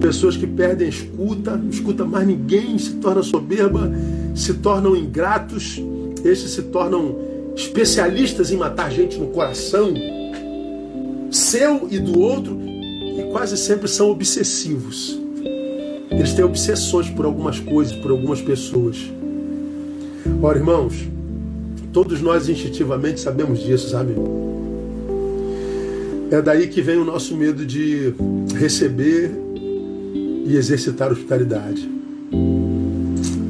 [0.00, 3.90] pessoas que perdem a escuta, não escuta mais ninguém, se torna soberba,
[4.34, 5.82] se tornam ingratos
[6.24, 7.16] esses se tornam
[7.56, 9.92] especialistas em matar gente no coração,
[11.30, 15.18] seu e do outro, e quase sempre são obsessivos.
[16.10, 18.96] Eles têm obsessões por algumas coisas, por algumas pessoas.
[20.40, 20.94] Ora, irmãos,
[21.92, 24.14] todos nós instintivamente sabemos disso, sabe?
[26.30, 28.14] É daí que vem o nosso medo de
[28.54, 29.30] receber
[30.46, 31.88] e exercitar hospitalidade.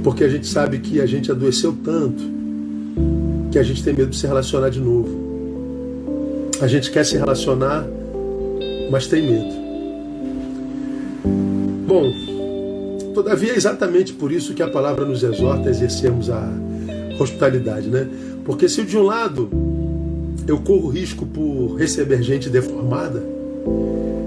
[0.03, 2.42] Porque a gente sabe que a gente adoeceu tanto
[3.53, 6.51] que a gente tem medo de se relacionar de novo.
[6.59, 7.87] A gente quer se relacionar,
[8.91, 9.63] mas tem medo.
[11.87, 12.11] Bom,
[13.13, 16.51] todavia é exatamente por isso que a palavra nos exorta a exercermos a
[17.21, 18.09] hospitalidade, né?
[18.43, 19.51] Porque se de um lado
[20.49, 23.23] eu corro risco por receber gente deformada,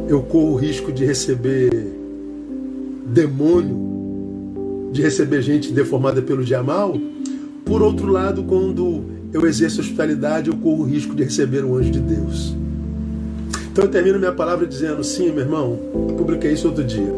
[0.08, 1.72] eu corro risco de receber
[3.08, 6.96] demônio, de receber gente deformada pelo dia mal.
[7.66, 11.92] Por outro lado, quando eu exerço hospitalidade, eu corro o risco de receber um anjo
[11.92, 12.56] de Deus.
[13.70, 15.78] Então eu termino minha palavra dizendo: sim, meu irmão,
[16.18, 17.14] publiquei isso outro dia.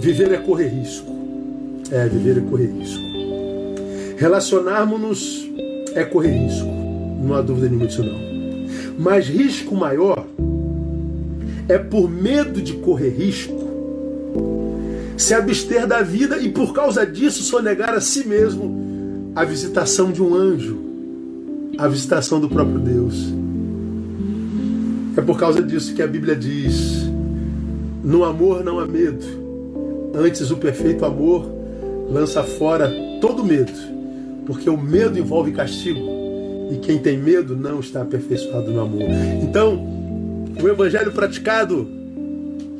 [0.00, 1.16] Viver é correr risco.
[1.92, 3.04] É, viver é correr risco.
[4.16, 5.48] Relacionarmos-nos
[5.94, 6.66] é correr risco.
[7.22, 8.18] Não há dúvida nenhuma disso não.
[8.98, 10.26] Mas risco maior
[11.68, 13.54] é por medo de correr risco,
[15.16, 20.20] se abster da vida e por causa disso sonegar a si mesmo a visitação de
[20.20, 20.87] um anjo,
[21.78, 23.32] a visitação do próprio Deus.
[25.16, 27.08] É por causa disso que a Bíblia diz:
[28.02, 29.24] no amor não há medo,
[30.14, 31.48] antes o perfeito amor
[32.10, 33.72] lança fora todo medo,
[34.44, 36.00] porque o medo envolve castigo
[36.70, 39.02] e quem tem medo não está aperfeiçoado no amor.
[39.42, 39.86] Então,
[40.60, 41.88] o evangelho praticado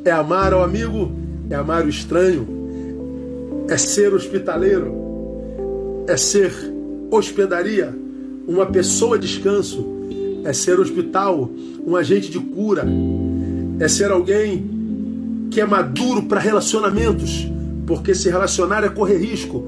[0.03, 1.11] é amar ao amigo,
[1.49, 2.47] é amar o estranho,
[3.69, 4.93] é ser hospitaleiro,
[6.07, 6.51] é ser
[7.11, 7.93] hospedaria,
[8.49, 9.85] uma pessoa de descanso
[10.43, 11.51] é ser hospital,
[11.85, 12.83] um agente de cura,
[13.79, 17.47] é ser alguém que é maduro para relacionamentos,
[17.85, 19.63] porque se relacionar é correr risco,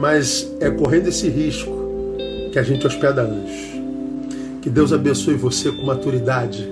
[0.00, 1.70] mas é correndo esse risco
[2.50, 3.70] que a gente hospeda anjos.
[4.60, 6.68] Que Deus abençoe você com maturidade.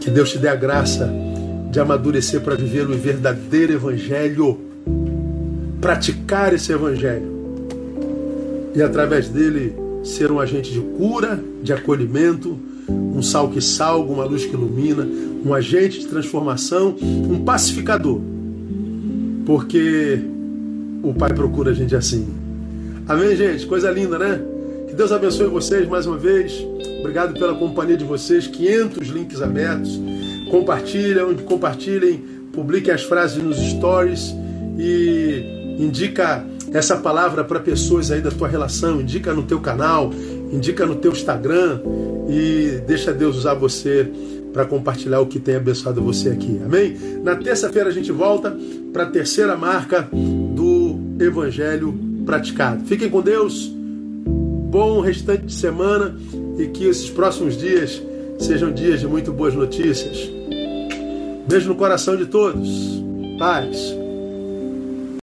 [0.00, 1.10] Que Deus te dê a graça
[1.70, 4.58] de amadurecer para viver o verdadeiro evangelho,
[5.80, 7.33] praticar esse evangelho
[8.74, 12.58] e através dele ser um agente de cura, de acolhimento,
[12.88, 15.06] um sal que salga, uma luz que ilumina,
[15.44, 18.20] um agente de transformação, um pacificador.
[19.46, 20.18] Porque
[21.02, 22.26] o Pai procura a gente assim.
[23.06, 23.66] Amém, gente?
[23.66, 24.40] Coisa linda, né?
[24.88, 26.64] Que Deus abençoe vocês mais uma vez.
[27.00, 28.46] Obrigado pela companhia de vocês.
[28.46, 30.00] 500 links abertos.
[30.50, 32.22] Compartilhem, compartilhem,
[32.52, 34.34] publiquem as frases nos stories
[34.78, 36.44] e indica
[36.74, 40.10] essa palavra para pessoas aí da tua relação, indica no teu canal,
[40.52, 41.80] indica no teu Instagram
[42.28, 44.10] e deixa Deus usar você
[44.52, 46.60] para compartilhar o que tem abençoado você aqui.
[46.64, 46.96] Amém?
[47.22, 48.56] Na terça-feira a gente volta
[48.92, 51.94] para a terceira marca do Evangelho
[52.26, 52.84] praticado.
[52.84, 53.72] Fiquem com Deus.
[54.68, 56.16] Bom restante de semana
[56.58, 58.02] e que esses próximos dias
[58.40, 60.28] sejam dias de muito boas notícias.
[61.48, 63.00] Beijo no coração de todos.
[63.38, 64.03] Paz.